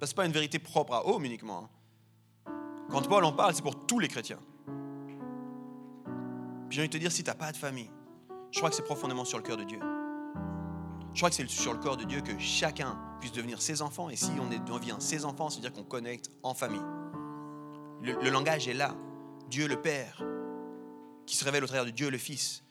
[0.00, 1.64] Ce n'est pas une vérité propre à Home uniquement.
[1.64, 1.83] Hein.
[2.94, 4.38] Quand Paul en parle, c'est pour tous les chrétiens.
[6.70, 7.90] J'ai envie de te dire, si tu n'as pas de famille,
[8.52, 9.80] je crois que c'est profondément sur le cœur de Dieu.
[11.12, 14.10] Je crois que c'est sur le cœur de Dieu que chacun puisse devenir ses enfants.
[14.10, 16.84] Et si on devient ses enfants, c'est-à-dire qu'on connecte en famille.
[18.00, 18.94] Le, le, langage est là.
[19.50, 20.22] Dieu le Père,
[21.26, 22.62] qui se révèle au travers de Dieu le Fils.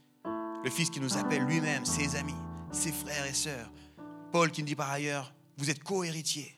[0.64, 2.32] Le Fils qui nous appelle lui-même ses amis,
[2.72, 3.70] ses frères et sœurs.
[4.32, 6.58] Paul qui nous dit par ailleurs, vous êtes co-héritiers.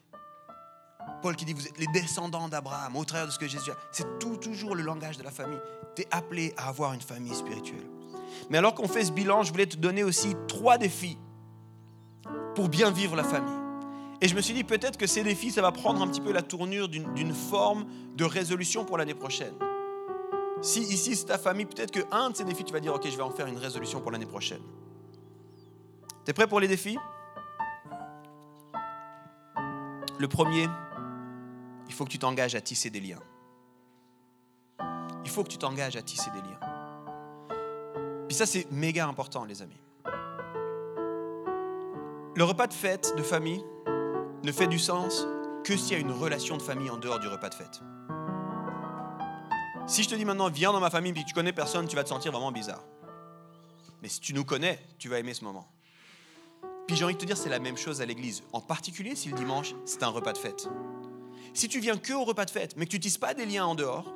[1.33, 3.75] Qui dit, vous êtes les descendants d'Abraham, au travers de ce que Jésus a.
[3.91, 5.57] C'est tout, toujours le langage de la famille.
[5.95, 7.87] Tu es appelé à avoir une famille spirituelle.
[8.51, 11.17] Mais alors qu'on fait ce bilan, je voulais te donner aussi trois défis
[12.53, 13.55] pour bien vivre la famille.
[14.21, 16.31] Et je me suis dit, peut-être que ces défis, ça va prendre un petit peu
[16.31, 19.53] la tournure d'une forme de résolution pour l'année prochaine.
[20.61, 23.17] Si ici c'est ta famille, peut-être qu'un de ces défis, tu vas dire, ok, je
[23.17, 24.61] vais en faire une résolution pour l'année prochaine.
[26.23, 26.97] Tu es prêt pour les défis?
[30.17, 30.67] Le premier,
[31.87, 33.21] il faut que tu t'engages à tisser des liens.
[35.23, 36.59] Il faut que tu t'engages à tisser des liens.
[38.27, 39.79] Puis ça, c'est méga important, les amis.
[42.35, 43.63] Le repas de fête de famille
[44.43, 45.25] ne fait du sens
[45.63, 47.81] que s'il y a une relation de famille en dehors du repas de fête.
[49.87, 51.95] Si je te dis maintenant, viens dans ma famille, puis que tu connais personne, tu
[51.95, 52.83] vas te sentir vraiment bizarre.
[54.01, 55.67] Mais si tu nous connais, tu vas aimer ce moment.
[56.87, 59.29] Puis j'ai envie de te dire, c'est la même chose à l'église, en particulier si
[59.29, 60.69] le dimanche, c'est un repas de fête.
[61.55, 63.65] Si tu viens que au repas de fête, mais que tu tisses pas des liens
[63.65, 64.13] en dehors,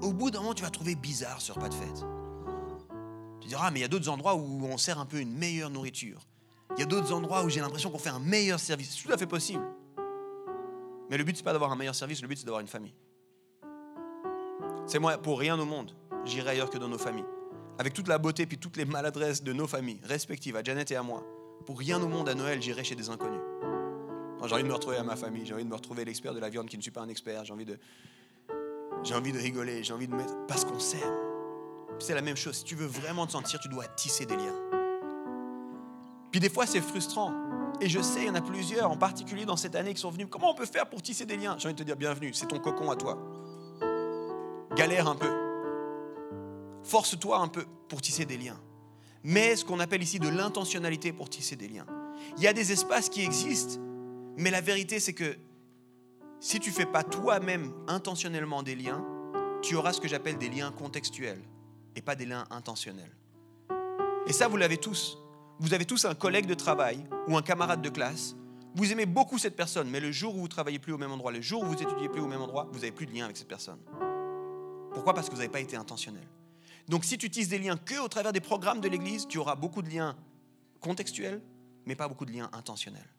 [0.00, 2.04] au bout d'un moment, tu vas trouver bizarre ce repas de fête.
[3.42, 5.30] Tu diras, ah, mais il y a d'autres endroits où on sert un peu une
[5.30, 6.26] meilleure nourriture.
[6.76, 8.96] Il y a d'autres endroits où j'ai l'impression qu'on fait un meilleur service.
[8.96, 9.62] C'est tout à fait possible.
[11.10, 12.94] Mais le but, c'est pas d'avoir un meilleur service, le but, c'est d'avoir une famille.
[14.86, 15.94] C'est moi, pour rien au monde,
[16.24, 17.26] j'irai ailleurs que dans nos familles.
[17.78, 20.96] Avec toute la beauté puis toutes les maladresses de nos familles respectives, à Janet et
[20.96, 21.22] à moi.
[21.66, 23.40] Pour rien au monde, à Noël, j'irai chez des inconnus.
[24.46, 26.38] J'ai envie de me retrouver à ma famille, j'ai envie de me retrouver l'expert de
[26.38, 27.78] la viande qui ne suis pas un expert, j'ai envie de,
[29.02, 30.34] j'ai envie de rigoler, j'ai envie de mettre.
[30.46, 31.14] Parce qu'on s'aime.
[31.98, 32.56] C'est la même chose.
[32.56, 34.54] Si tu veux vraiment te sentir, tu dois tisser des liens.
[36.30, 37.32] Puis des fois, c'est frustrant.
[37.80, 40.10] Et je sais, il y en a plusieurs, en particulier dans cette année, qui sont
[40.10, 40.26] venus.
[40.30, 41.56] Comment on peut faire pour tisser des liens?
[41.58, 43.18] J'ai envie de te dire bienvenue, c'est ton cocon à toi.
[44.76, 45.30] Galère un peu.
[46.82, 48.60] Force-toi un peu pour tisser des liens.
[49.22, 51.86] Mais ce qu'on appelle ici de l'intentionnalité pour tisser des liens.
[52.36, 53.80] Il y a des espaces qui existent,
[54.36, 55.36] mais la vérité, c'est que
[56.40, 59.04] si tu fais pas toi-même intentionnellement des liens,
[59.62, 61.40] tu auras ce que j'appelle des liens contextuels
[61.96, 63.16] et pas des liens intentionnels.
[64.26, 65.18] Et ça, vous l'avez tous.
[65.60, 68.34] Vous avez tous un collègue de travail ou un camarade de classe.
[68.74, 71.30] Vous aimez beaucoup cette personne, mais le jour où vous travaillez plus au même endroit,
[71.30, 73.36] le jour où vous étudiez plus au même endroit, vous n'avez plus de lien avec
[73.36, 73.78] cette personne.
[74.92, 75.14] Pourquoi?
[75.14, 76.26] Parce que vous n'avez pas été intentionnel.
[76.88, 79.54] Donc si tu utilises des liens que au travers des programmes de l'Église, tu auras
[79.54, 80.16] beaucoup de liens
[80.80, 81.40] contextuels,
[81.86, 83.13] mais pas beaucoup de liens intentionnels.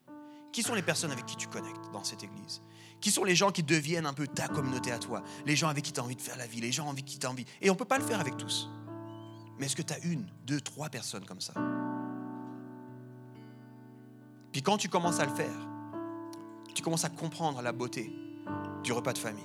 [0.55, 2.61] Qui sont les personnes avec qui tu connectes dans cette Église?
[3.01, 5.21] Qui sont les gens qui deviennent un peu ta communauté à toi?
[5.45, 7.19] Les gens avec qui tu as envie de faire la vie, les gens avec qui
[7.19, 7.43] tu as envie.
[7.61, 8.69] Et on ne peut pas le faire avec tous.
[9.59, 11.53] Mais est-ce que tu as une, deux, trois personnes comme ça?
[14.53, 15.67] Puis quand tu commences à le faire,
[16.73, 18.15] tu commences à comprendre la beauté
[18.81, 19.43] du repas de famille.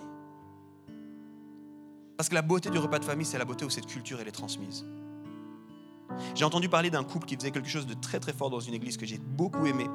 [2.17, 4.29] Parce que la beauté du repas de famille, c'est la beauté où cette culture elle
[4.29, 4.87] est transmise.
[6.37, 8.75] J'ai entendu parler d'un couple qui faisait quelque chose de très très fort dans une
[8.75, 9.89] église que j'ai beaucoup aimé.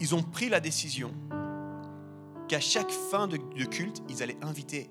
[0.00, 1.12] Ils ont pris la décision
[2.48, 4.90] qu'à chaque fin de, culte, ils allaient inviter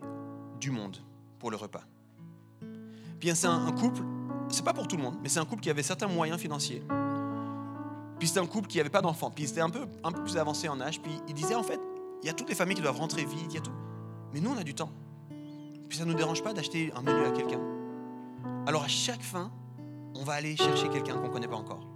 [0.60, 0.98] du monde
[1.40, 1.84] pour le repas.
[3.20, 4.04] Puis c'est un, un, couple,
[4.50, 6.84] c'est pas pour tout le monde, mais c'est un couple qui avait certains moyens financiers.
[8.20, 9.32] Puis c'est un couple qui n'avait pas d'enfants.
[9.32, 11.02] Puis c'était un peu, un peu plus avancé en âge.
[11.02, 11.80] Puis il disait en fait,
[12.24, 13.72] il y a toutes les familles qui doivent rentrer vite, il y a tout.
[14.34, 14.92] Mais nous, on a du temps.
[15.88, 17.62] Puis ça ne nous dérange pas d'acheter un menu à quelqu'un.
[18.66, 19.52] Alors à chaque fin,
[20.16, 21.88] on va aller chercher quelqu'un qu'on ne connaît pas encore.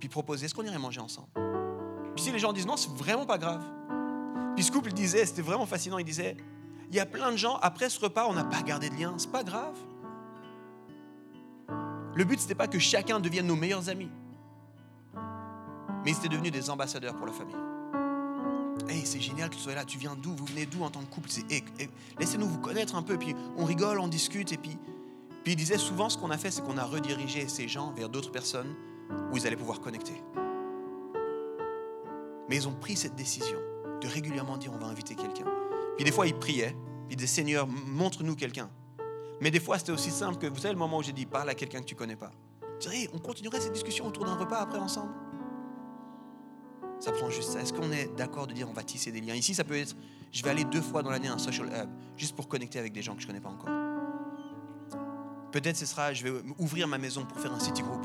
[0.00, 1.28] Puis proposer, est-ce qu'on irait manger ensemble
[2.14, 3.64] Puis si les gens disent non, c'est vraiment pas grave.
[4.54, 6.36] Puis ce couple disait, c'était vraiment fascinant, il disait,
[6.90, 9.14] il y a plein de gens, après ce repas, on n'a pas gardé de lien,
[9.16, 9.76] c'est pas grave.
[12.14, 14.10] Le but, c'était pas que chacun devienne nos meilleurs amis.
[16.04, 17.56] Mais ils étaient devenus des ambassadeurs pour la famille.
[18.88, 19.84] Hey, c'est génial que tu sois là.
[19.84, 21.30] Tu viens d'où Vous venez d'où en tant que couple
[22.18, 23.16] Laissez-nous vous connaître un peu.
[23.16, 24.52] Puis on rigole, on discute.
[24.52, 24.76] Et puis,
[25.42, 28.08] puis il disait souvent ce qu'on a fait, c'est qu'on a redirigé ces gens vers
[28.08, 28.74] d'autres personnes
[29.32, 30.14] où ils allaient pouvoir connecter.
[32.48, 33.58] Mais ils ont pris cette décision
[34.00, 35.46] de régulièrement dire on va inviter quelqu'un.
[35.96, 36.76] Puis des fois, ils priaient.
[37.08, 38.70] Puis des Seigneur, montre-nous quelqu'un.
[39.40, 41.50] Mais des fois, c'était aussi simple que vous savez le moment où j'ai dit parle
[41.50, 42.30] à quelqu'un que tu connais pas.
[42.90, 45.12] Hey, on continuerait cette discussion autour d'un repas après ensemble?
[47.00, 47.60] Ça prend juste ça.
[47.60, 49.34] Est-ce qu'on est, d'accord de dire on va tisser des liens?
[49.34, 49.96] Ici, ça peut être
[50.32, 52.92] je vais aller deux fois dans l'année à un social hub, juste pour connecter avec
[52.92, 53.70] des gens que je connais pas encore.
[55.52, 58.04] Peut-être ce sera je vais ouvrir ma maison pour faire un city group,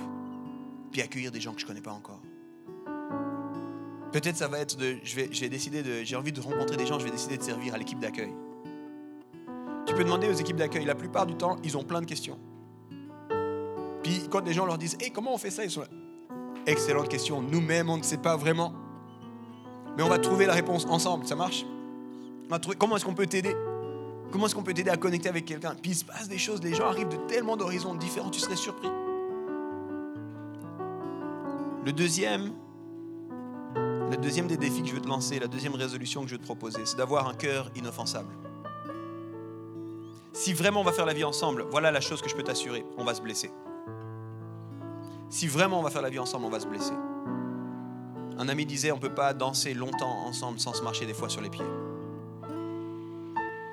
[0.91, 2.21] puis accueillir des gens que je connais pas encore.
[4.11, 7.05] Peut-être ça va être de je vais, de j'ai envie de rencontrer des gens, je
[7.05, 8.33] vais décider de servir à l'équipe d'accueil.
[9.85, 12.39] Tu peux demander aux équipes d'accueil, la plupart du temps, ils ont plein de questions.
[14.03, 15.83] Puis quand les gens leur disent hey, comment on fait ça Ils sont.
[16.65, 17.41] Excellente question.
[17.41, 18.73] Nous-mêmes, on ne sait pas vraiment.
[19.97, 21.65] Mais on va trouver la réponse ensemble, ça marche?
[22.45, 23.55] On va trouver, Comment est-ce qu'on peut t'aider?
[24.31, 25.75] Comment est-ce qu'on peut t'aider à connecter avec quelqu'un?
[25.81, 28.55] Puis il se passe des choses, les gens arrivent de tellement d'horizons différents, tu serais
[28.55, 28.89] surpris.
[31.85, 32.51] Le deuxième,
[34.09, 36.39] le deuxième des défis que je veux te lancer, la deuxième résolution que je veux
[36.39, 38.33] te proposer, c'est d'avoir un cœur inoffensable.
[40.33, 42.85] Si vraiment on va faire la vie ensemble, voilà la chose que je peux t'assurer,
[42.97, 43.51] on va se blesser.
[45.29, 46.93] Si vraiment on va faire la vie ensemble, on va se blesser.
[48.39, 51.29] Un ami disait, on ne peut pas danser longtemps ensemble sans se marcher des fois
[51.29, 51.65] sur les pieds.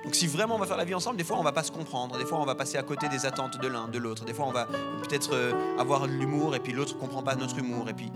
[0.05, 1.73] Donc si vraiment on va faire la vie ensemble, des fois on va pas se
[1.73, 4.35] comprendre, des fois on va passer à côté des attentes de l'un, de l'autre, des
[4.35, 4.67] fois on va
[5.03, 8.13] peut-être euh, avoir l'humour et puis l'autre ne comprend pas notre humour et puis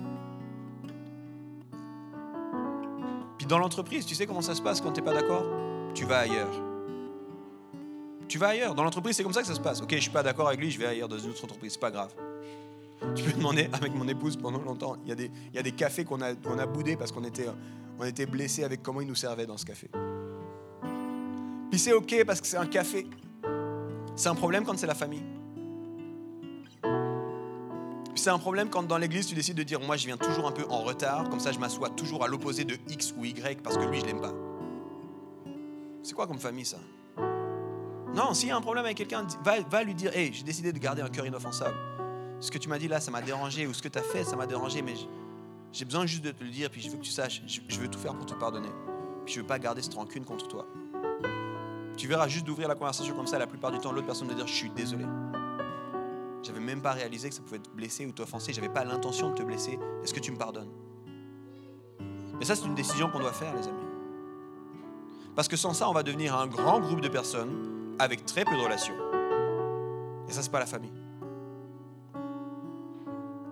[3.51, 5.45] dans l'entreprise, tu sais comment ça se passe quand tu n'es pas d'accord?
[5.93, 6.55] Tu vas ailleurs.
[8.29, 8.77] Tu vas ailleurs.
[8.77, 9.83] Dans l'entreprise, c'est comme ça que ça se passe.
[9.83, 11.73] Ok, je suis pas d'accord avec lui, je vais ailleurs dans une autre entreprise.
[11.73, 12.15] C'est pas grave.
[13.17, 14.97] Tu peux demander avec mon épouse pendant longtemps.
[15.05, 17.47] Il y a des, cafés qu'on a, qu'on a boudés parce qu'on était,
[17.99, 19.91] on était blessés avec comment ils nous servaient dans ce café.
[21.71, 23.07] Puis c'est ok parce que c'est un café.
[24.15, 25.25] C'est un problème quand c'est la famille.
[28.21, 30.53] C'est un problème quand dans l'église tu décides de dire moi je viens toujours un
[30.53, 33.79] peu en retard, comme ça je m'assois toujours à l'opposé de X ou Y parce
[33.79, 34.35] que lui je l'aime pas.
[36.03, 36.77] C'est quoi comme famille ça?
[38.15, 40.71] Non, s'il y a un problème avec quelqu'un, va, va lui dire Hé, j'ai décidé
[40.71, 41.75] de garder un cœur inoffensable.
[42.41, 44.23] ce que tu m'as dit là, ça m'a dérangé, ou ce que tu as fait,
[44.23, 44.97] ça m'a dérangé, mais
[45.73, 47.89] j'ai besoin juste de te le dire, puis je veux que tu saches, je veux
[47.89, 48.69] tout faire pour te pardonner.
[49.25, 50.67] Puis je veux pas garder cette rancune contre toi.
[51.97, 54.35] Tu verras juste d'ouvrir la conversation comme ça, la plupart du temps, l'autre personne va
[54.35, 55.07] dire Je suis désolé.
[56.43, 58.53] J'avais même pas réalisé que ça pouvait te blesser ou t'offenser.
[58.53, 59.79] J'avais pas l'intention de te blesser.
[60.03, 60.71] Est-ce que tu me pardonnes?
[62.39, 63.77] Mais ça, c'est une décision qu'on doit faire, les amis.
[65.37, 68.57] Parce que sans ça, on va devenir un grand groupe de personnes avec très peu
[68.57, 68.95] de relations.
[70.29, 70.93] Et ça, c'est pas la famille.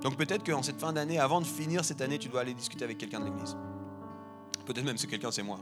[0.00, 2.84] Donc peut-être qu'en cette fin d'année, avant de finir cette année, tu dois aller discuter
[2.84, 3.56] avec quelqu'un de l'église.
[4.64, 5.58] Peut-être même ce quelqu'un, c'est moi.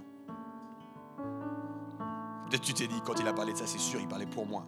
[2.48, 4.46] Peut-être tu t'es dit, quand il a parlé de ça, c'est sûr, il parlait pour
[4.46, 4.64] moi.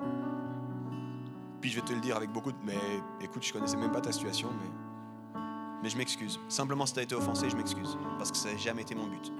[1.60, 2.58] Puis je vais te le dire avec beaucoup de...
[2.64, 2.78] Mais
[3.20, 5.40] écoute, je connaissais même pas ta situation, mais...
[5.82, 6.40] Mais je m'excuse.
[6.48, 7.96] Simplement, si tu as été offensé, je m'excuse.
[8.16, 9.32] Parce que ça n'a jamais été mon but.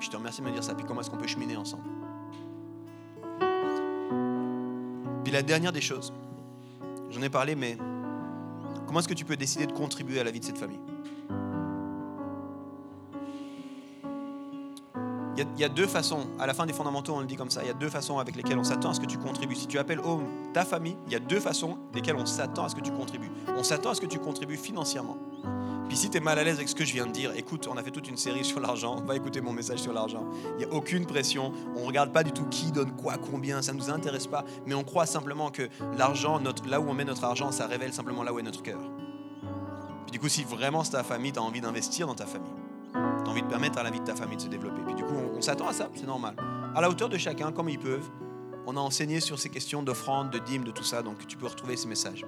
[0.00, 0.74] Je te remercie de me dire ça.
[0.74, 1.84] Puis comment est-ce qu'on peut cheminer ensemble?
[5.22, 6.12] Puis la dernière des choses,
[7.10, 7.76] j'en ai parlé, mais
[8.86, 10.80] comment est-ce que tu peux décider de contribuer à la vie de cette famille?
[15.38, 17.62] Il y, a deux façons, à la fin des fondamentaux on le dit comme ça,
[17.62, 19.54] il y a deux façons avec lesquelles on s'attend à ce que tu contribues.
[19.54, 22.68] Si tu appelles home ta famille, il y a deux façons lesquelles on s'attend à
[22.68, 23.30] ce que tu contribues.
[23.56, 25.16] On s'attend à ce que tu contribues financièrement.
[25.88, 27.66] Puis si tu es mal à l'aise avec ce que je viens de dire, écoute,
[27.70, 30.26] on a fait toute une série sur l'argent, va écouter mon message sur l'argent.
[30.58, 33.62] Il n'y a aucune pression, on ne regarde pas du tout qui donne quoi, combien,
[33.62, 37.04] ça ne nous intéresse pas, mais on croit simplement que l'argent, là où on met
[37.04, 38.80] notre argent, ça révèle simplement là où est notre cœur.
[40.06, 42.61] Puis du coup, si vraiment c'est ta famille, tu as envie d'investir dans ta famille
[43.22, 44.82] tu as envie de permettre à la vie de ta famille de se développer.
[44.84, 46.36] Puis du coup, on, s'attend à ça, c'est normal.
[46.74, 48.08] À la hauteur de chacun, comme ils peuvent.
[48.64, 51.46] On a enseigné sur ces questions d'offrande, de dîmes, de tout ça, donc tu peux
[51.46, 52.24] retrouver ces messages.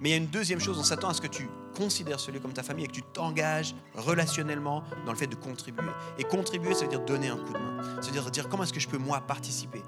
[0.00, 2.40] Mais il y a une deuxième chose, on s'attend à ce que tu considères celui
[2.40, 5.90] comme ta famille et que tu t'engages relationnellement dans le fait de contribuer.
[6.18, 7.82] Et contribuer, ça veut dire donner un coup de main.
[8.00, 9.82] Ça veut dire dire comment est-ce que je peux moi participer?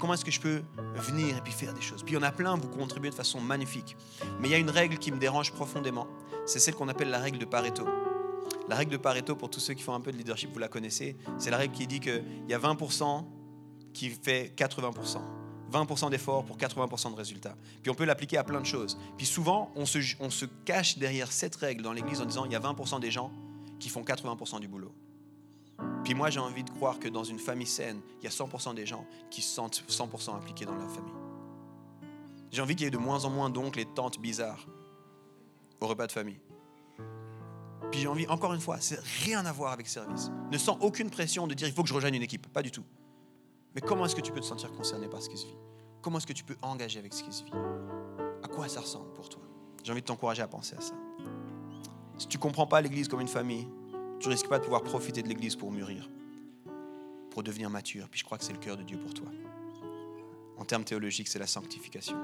[0.00, 0.62] Comment est-ce que je peux
[0.96, 2.02] venir et puis faire des choses?
[2.02, 3.96] Puis il y en a plein, vous contribuez de façon magnifique.
[4.40, 6.06] Mais il y a une règle qui me dérange profondément.
[6.46, 7.86] C'est celle qu'on appelle la règle de Pareto.
[8.68, 10.68] La règle de Pareto, pour tous ceux qui font un peu de leadership, vous la
[10.68, 13.24] connaissez, c'est la règle qui dit qu'il y a 20%
[13.94, 15.18] qui fait 80%.
[15.72, 17.56] 20% d'efforts pour 80% de résultats.
[17.82, 18.98] Puis on peut l'appliquer à plein de choses.
[19.16, 22.60] Puis souvent, on se, cache derrière cette règle dans l'Église en disant il y a
[22.60, 23.32] 20% des gens
[23.78, 24.92] qui font 80% du boulot.
[26.04, 28.74] Puis moi, j'ai envie de croire que dans une famille saine, il y a 100%
[28.74, 31.12] des gens qui se sentent 100% impliqués dans la famille.
[32.50, 34.66] J'ai envie qu'il y ait de moins en moins d'oncles et de tantes bizarres
[35.80, 36.40] au repas de famille.
[37.90, 40.30] Puis j'ai envie, encore une fois, c'est rien à voir avec service.
[40.52, 42.46] Ne sens aucune pression de dire il faut que je rejoigne une équipe.
[42.48, 42.84] Pas du tout.
[43.74, 45.56] Mais comment est-ce que tu peux te sentir concerné par ce qui se vit?
[46.02, 47.52] Comment est-ce que tu peux engager avec ce qui se vit?
[48.42, 49.42] À quoi ça ressemble pour toi?
[49.84, 50.94] J'ai envie de t'encourager à penser à ça.
[52.18, 53.66] Si tu ne comprends pas l'Église comme une famille,
[54.20, 56.10] tu risques pas de pouvoir profiter de l'Église pour mûrir,
[57.30, 58.08] pour devenir mature.
[58.08, 59.28] Puis je crois que c'est le cœur de Dieu pour toi.
[60.56, 62.16] En termes théologiques, c'est la sanctification.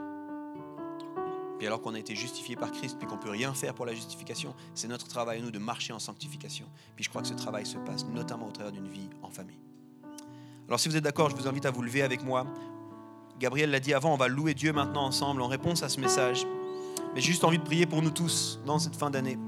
[1.65, 3.87] Puis alors qu'on a été justifié par Christ, puis qu'on ne peut rien faire pour
[3.87, 6.67] la justification, c'est notre travail à nous de marcher en sanctification.
[6.95, 9.57] Puis je crois que ce travail se passe notamment au travers d'une vie en famille.
[10.69, 12.47] Alors si vous êtes d'accord, je vous invite à vous lever avec moi.
[13.41, 16.47] Gabriel l'a dit avant, on va louer Dieu maintenant ensemble en réponse à ce message.
[17.15, 19.39] Mais j'ai juste envie de prier pour nous tous dans cette fin d'année.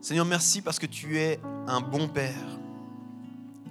[0.00, 2.58] Seigneur, merci parce que tu es un bon Père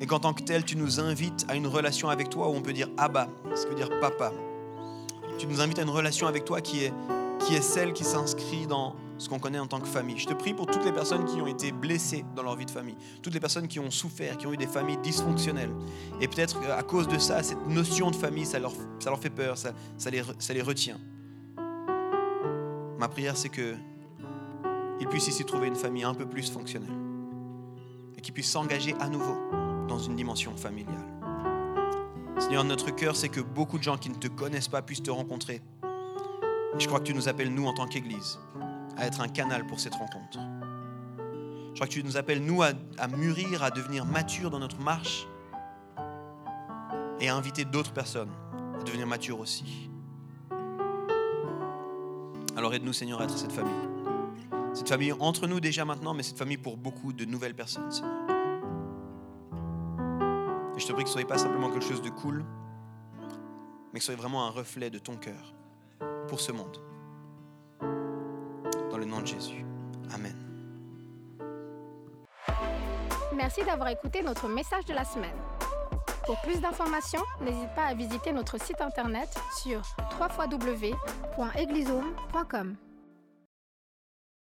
[0.02, 2.62] et qu'en tant que tel, tu nous invites à une relation avec toi où on
[2.62, 4.34] peut dire Abba, ce qui veut dire papa.
[5.38, 6.94] Tu nous invites à une relation avec toi qui est,
[7.40, 10.18] qui est celle qui s'inscrit dans ce qu'on connaît en tant que famille.
[10.18, 12.72] Je te prie pour toutes les personnes qui ont été blessées dans leur vie de
[12.72, 15.74] famille, toutes les personnes qui ont souffert, qui ont eu des familles dysfonctionnelles.
[16.20, 19.30] Et peut-être à cause de ça, cette notion de famille, ça leur, ça leur fait
[19.30, 20.98] peur, ça, ça, les, ça les retient.
[22.98, 23.76] Ma prière, c'est que
[25.00, 26.90] ils puissent ici trouver une famille un peu plus fonctionnelle
[28.18, 29.61] et qu'ils puissent s'engager à nouveau
[29.92, 31.06] dans une dimension familiale.
[32.40, 35.12] Seigneur, notre cœur, c'est que beaucoup de gens qui ne te connaissent pas puissent te
[35.12, 35.62] rencontrer.
[36.80, 38.40] Je crois que tu nous appelles, nous, en tant qu'Église,
[38.98, 40.40] à être un canal pour cette rencontre.
[41.70, 44.80] Je crois que tu nous appelles, nous, à, à mûrir, à devenir matures dans notre
[44.80, 45.28] marche
[47.20, 48.32] et à inviter d'autres personnes
[48.80, 49.90] à devenir matures aussi.
[52.56, 53.74] Alors aide-nous, Seigneur, à être cette famille.
[54.74, 58.41] Cette famille entre nous déjà maintenant, mais cette famille pour beaucoup de nouvelles personnes, Seigneur
[60.82, 62.44] je te prie que ce ne soit pas simplement quelque chose de cool,
[63.94, 65.54] mais que ce soit vraiment un reflet de ton cœur
[66.28, 66.82] pour ce monde.
[68.90, 69.64] Dans le nom de Jésus.
[70.14, 70.36] Amen.
[73.36, 75.38] Merci d'avoir écouté notre message de la semaine.
[76.26, 79.30] Pour plus d'informations, n'hésite pas à visiter notre site internet
[79.62, 79.84] sur
[80.20, 82.76] www.eglisome.com.